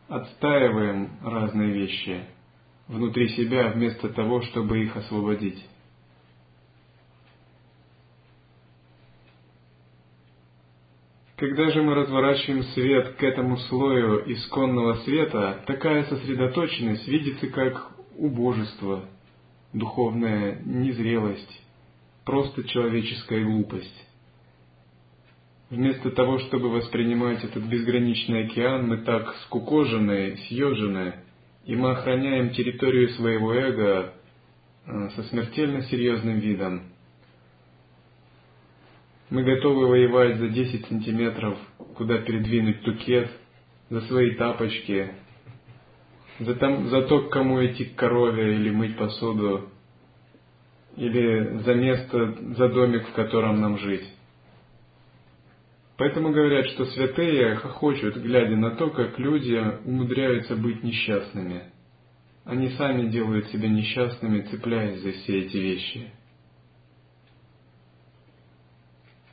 отстаиваем 0.08 1.10
разные 1.22 1.72
вещи 1.72 2.24
внутри 2.88 3.28
себя 3.30 3.68
вместо 3.68 4.08
того, 4.08 4.42
чтобы 4.42 4.82
их 4.82 4.96
освободить. 4.96 5.62
Когда 11.36 11.70
же 11.70 11.82
мы 11.82 11.94
разворачиваем 11.94 12.62
свет 12.62 13.16
к 13.16 13.22
этому 13.22 13.58
слою 13.58 14.32
исконного 14.32 14.94
света, 15.04 15.62
такая 15.66 16.04
сосредоточенность 16.04 17.06
видится 17.06 17.48
как 17.48 17.90
убожество, 18.16 19.06
духовная 19.74 20.62
незрелость, 20.64 21.62
просто 22.24 22.64
человеческая 22.64 23.44
глупость. 23.44 24.05
Вместо 25.68 26.12
того, 26.12 26.38
чтобы 26.38 26.70
воспринимать 26.70 27.42
этот 27.42 27.64
безграничный 27.64 28.46
океан, 28.46 28.86
мы 28.86 28.98
так 28.98 29.34
скукожены, 29.46 30.36
съежены, 30.46 31.14
и 31.64 31.74
мы 31.74 31.90
охраняем 31.90 32.50
территорию 32.50 33.08
своего 33.10 33.52
эго 33.52 34.14
э, 34.86 35.08
со 35.16 35.24
смертельно 35.24 35.82
серьезным 35.82 36.38
видом. 36.38 36.82
Мы 39.28 39.42
готовы 39.42 39.88
воевать 39.88 40.38
за 40.38 40.48
10 40.48 40.86
сантиметров, 40.86 41.58
куда 41.96 42.18
передвинуть 42.18 42.82
тукет, 42.82 43.28
за 43.90 44.02
свои 44.02 44.36
тапочки, 44.36 45.14
за, 46.38 46.54
там, 46.54 46.88
за 46.88 47.02
то, 47.02 47.22
к 47.22 47.30
кому 47.30 47.64
идти 47.64 47.86
к 47.86 47.96
корове 47.96 48.54
или 48.54 48.70
мыть 48.70 48.96
посуду, 48.96 49.68
или 50.96 51.58
за 51.64 51.74
место, 51.74 52.36
за 52.56 52.68
домик, 52.68 53.08
в 53.08 53.12
котором 53.14 53.60
нам 53.60 53.78
жить. 53.78 54.15
Поэтому 55.96 56.30
говорят, 56.30 56.66
что 56.68 56.84
святые 56.86 57.56
хохочут, 57.56 58.16
глядя 58.16 58.56
на 58.56 58.76
то, 58.76 58.90
как 58.90 59.18
люди 59.18 59.56
умудряются 59.84 60.54
быть 60.56 60.82
несчастными. 60.82 61.64
Они 62.44 62.68
сами 62.70 63.08
делают 63.08 63.46
себя 63.48 63.68
несчастными, 63.68 64.42
цепляясь 64.42 65.00
за 65.00 65.12
все 65.12 65.40
эти 65.40 65.56
вещи. 65.56 66.10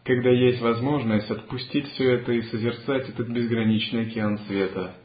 Когда 0.03 0.29
есть 0.29 0.61
возможность 0.61 1.29
отпустить 1.29 1.87
все 1.89 2.15
это 2.15 2.31
и 2.31 2.41
созерцать 2.43 3.09
этот 3.09 3.29
безграничный 3.29 4.07
океан 4.07 4.37
света– 4.47 4.95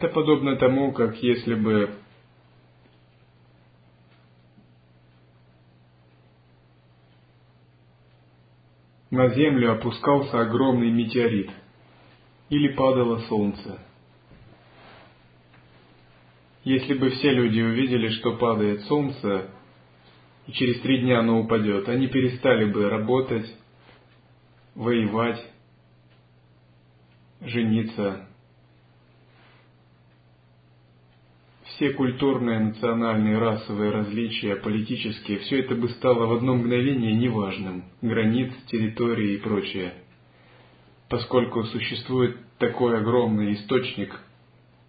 Это 0.00 0.08
подобно 0.08 0.56
тому, 0.56 0.92
как 0.92 1.22
если 1.22 1.54
бы 1.54 1.90
на 9.10 9.28
Землю 9.30 9.72
опускался 9.72 10.40
огромный 10.40 10.90
метеорит 10.90 11.50
или 12.48 12.68
падало 12.74 13.18
солнце. 13.28 13.80
Если 16.62 16.94
бы 16.94 17.10
все 17.10 17.32
люди 17.32 17.60
увидели, 17.60 18.08
что 18.10 18.36
падает 18.36 18.82
солнце, 18.82 19.50
и 20.46 20.52
через 20.52 20.80
три 20.82 21.00
дня 21.00 21.20
оно 21.20 21.40
упадет, 21.40 21.88
они 21.88 22.06
перестали 22.06 22.70
бы 22.70 22.88
работать, 22.88 23.46
воевать, 24.74 25.44
жениться, 27.40 28.28
все 31.80 31.94
культурные, 31.94 32.58
национальные, 32.58 33.38
расовые 33.38 33.90
различия, 33.90 34.56
политические, 34.56 35.38
все 35.38 35.60
это 35.60 35.74
бы 35.74 35.88
стало 35.88 36.26
в 36.26 36.32
одно 36.34 36.54
мгновение 36.54 37.14
неважным, 37.14 37.84
границ, 38.02 38.52
территории 38.66 39.32
и 39.32 39.38
прочее. 39.38 39.94
Поскольку 41.08 41.64
существует 41.64 42.36
такой 42.58 42.98
огромный 42.98 43.54
источник, 43.54 44.14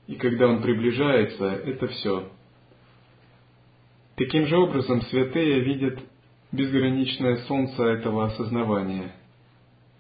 и 0.08 0.16
когда 0.16 0.50
он 0.50 0.62
приближается, 0.62 1.46
это 1.46 1.88
все. 1.88 2.30
Таким 4.18 4.48
же 4.48 4.58
образом 4.58 5.02
святые 5.04 5.62
видят 5.62 5.98
безграничное 6.52 7.38
солнце 7.48 7.84
этого 7.86 8.26
осознавания. 8.26 9.14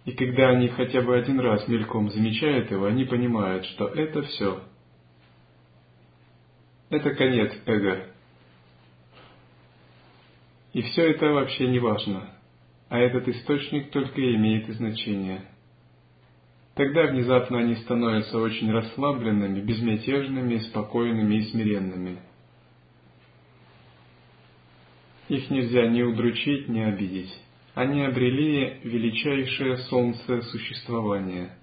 И 0.03 0.11
когда 0.11 0.49
они 0.49 0.67
хотя 0.67 0.99
бы 0.99 1.15
один 1.15 1.39
раз 1.39 1.65
мельком 1.69 2.09
замечают 2.09 2.69
его, 2.69 2.87
они 2.87 3.05
понимают, 3.05 3.63
что 3.67 3.87
это 3.87 4.23
все– 4.23 4.59
это 6.91 7.15
конец 7.15 7.51
эго. 7.65 8.07
И 10.73 10.81
все 10.81 11.11
это 11.11 11.27
вообще 11.27 11.67
не 11.67 11.79
важно, 11.79 12.29
а 12.89 12.99
этот 12.99 13.27
источник 13.27 13.91
только 13.91 14.21
имеет 14.35 14.67
значение. 14.75 15.41
Тогда 16.75 17.07
внезапно 17.07 17.59
они 17.59 17.75
становятся 17.75 18.37
очень 18.39 18.71
расслабленными, 18.71 19.61
безмятежными, 19.61 20.57
спокойными 20.59 21.35
и 21.35 21.41
смиренными. 21.49 22.19
Их 25.27 25.49
нельзя 25.49 25.87
ни 25.87 26.01
удручить, 26.01 26.67
ни 26.67 26.79
обидеть. 26.79 27.33
Они 27.73 28.03
обрели 28.03 28.79
величайшее 28.83 29.77
солнце 29.77 30.41
существования– 30.41 31.55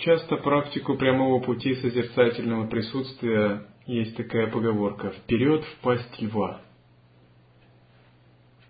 Часто 0.00 0.38
практику 0.38 0.96
прямого 0.96 1.40
пути 1.40 1.74
созерцательного 1.74 2.66
присутствия 2.68 3.66
есть 3.84 4.16
такая 4.16 4.50
поговорка 4.50 5.10
«вперед 5.10 5.62
в 5.62 5.80
пасть 5.82 6.22
льва». 6.22 6.62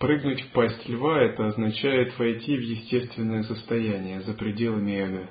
Прыгнуть 0.01 0.41
в 0.43 0.53
пасть 0.53 0.89
льва– 0.89 1.23
это 1.23 1.47
означает 1.47 2.19
войти 2.19 2.57
в 2.57 2.63
естественное 2.63 3.45
состояние 3.45 4.23
за 4.23 4.35
пределами 4.35 4.91
эго. 4.91 5.31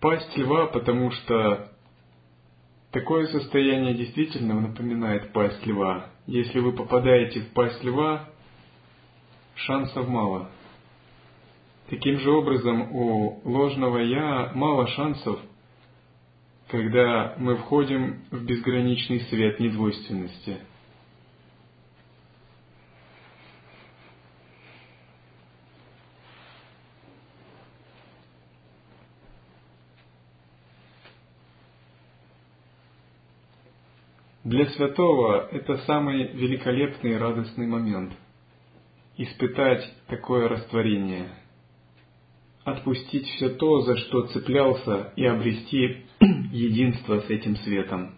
Пасть 0.00 0.34
льва, 0.38 0.66
потому 0.68 1.10
что 1.10 1.72
такое 2.90 3.26
состояние 3.26 3.92
действительно 3.92 4.58
напоминает 4.62 5.32
пасть 5.34 5.66
льва. 5.66 6.06
Если 6.26 6.58
вы 6.58 6.72
попадаете 6.72 7.40
в 7.40 7.52
пасть 7.52 7.84
льва, 7.84 8.30
шансов 9.56 10.08
мало. 10.08 10.48
Таким 11.90 12.18
же 12.20 12.30
образом, 12.30 12.94
у 12.94 13.40
ложного 13.44 13.98
«я» 13.98 14.52
мало 14.54 14.86
шансов– 14.88 15.40
когда 16.68 17.34
мы 17.38 17.56
входим 17.56 18.24
в 18.30 18.44
безграничный 18.44 19.20
свет 19.20 19.60
недвойственности. 19.60 20.58
Для 34.42 34.66
святого 34.66 35.48
это 35.50 35.76
самый 35.78 36.28
великолепный 36.32 37.12
и 37.12 37.16
радостный 37.16 37.66
момент– 37.66 38.12
испытать 39.16 39.84
такое 40.08 40.48
растворение– 40.48 41.28
отпустить 42.66 43.26
все 43.28 43.50
то, 43.50 43.82
за 43.82 43.96
что 43.96 44.26
цеплялся, 44.26 45.12
и 45.14 45.24
обрести 45.24 46.04
единство 46.50 47.20
с 47.20 47.30
этим 47.30 47.56
светом. 47.58 48.16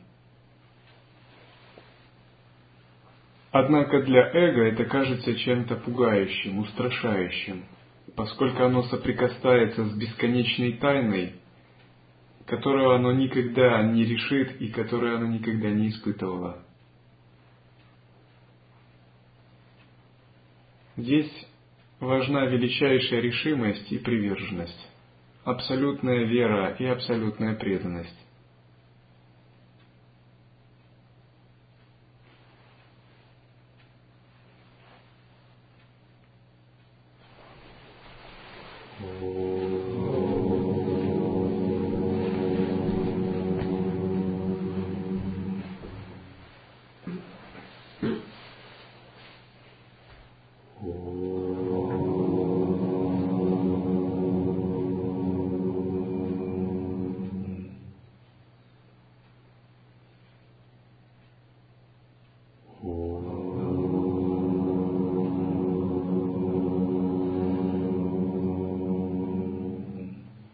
Однако 3.50 4.02
для 4.02 4.26
эго 4.32 4.62
это 4.62 4.86
кажется 4.86 5.34
чем-то 5.34 5.76
пугающим, 5.76 6.60
устрашающим, 6.60 7.64
поскольку 8.16 8.64
оно 8.64 8.84
соприкасается 8.84 9.84
с 9.84 9.92
бесконечной 9.94 10.72
тайной, 10.74 11.34
которую 12.46 12.92
оно 12.92 13.12
никогда 13.12 13.82
не 13.82 14.04
решит 14.04 14.58
и 14.62 14.68
которую 14.68 15.16
оно 15.16 15.26
никогда 15.26 15.70
не 15.70 15.90
испытывало. 15.90 16.64
Здесь 20.98 21.30
важна 22.00 22.46
величайшая 22.46 23.20
решимость 23.20 23.92
и 23.92 23.98
приверженность, 23.98 24.88
абсолютная 25.44 26.24
вера 26.24 26.74
и 26.76 26.84
абсолютная 26.86 27.54
преданность. 27.54 28.18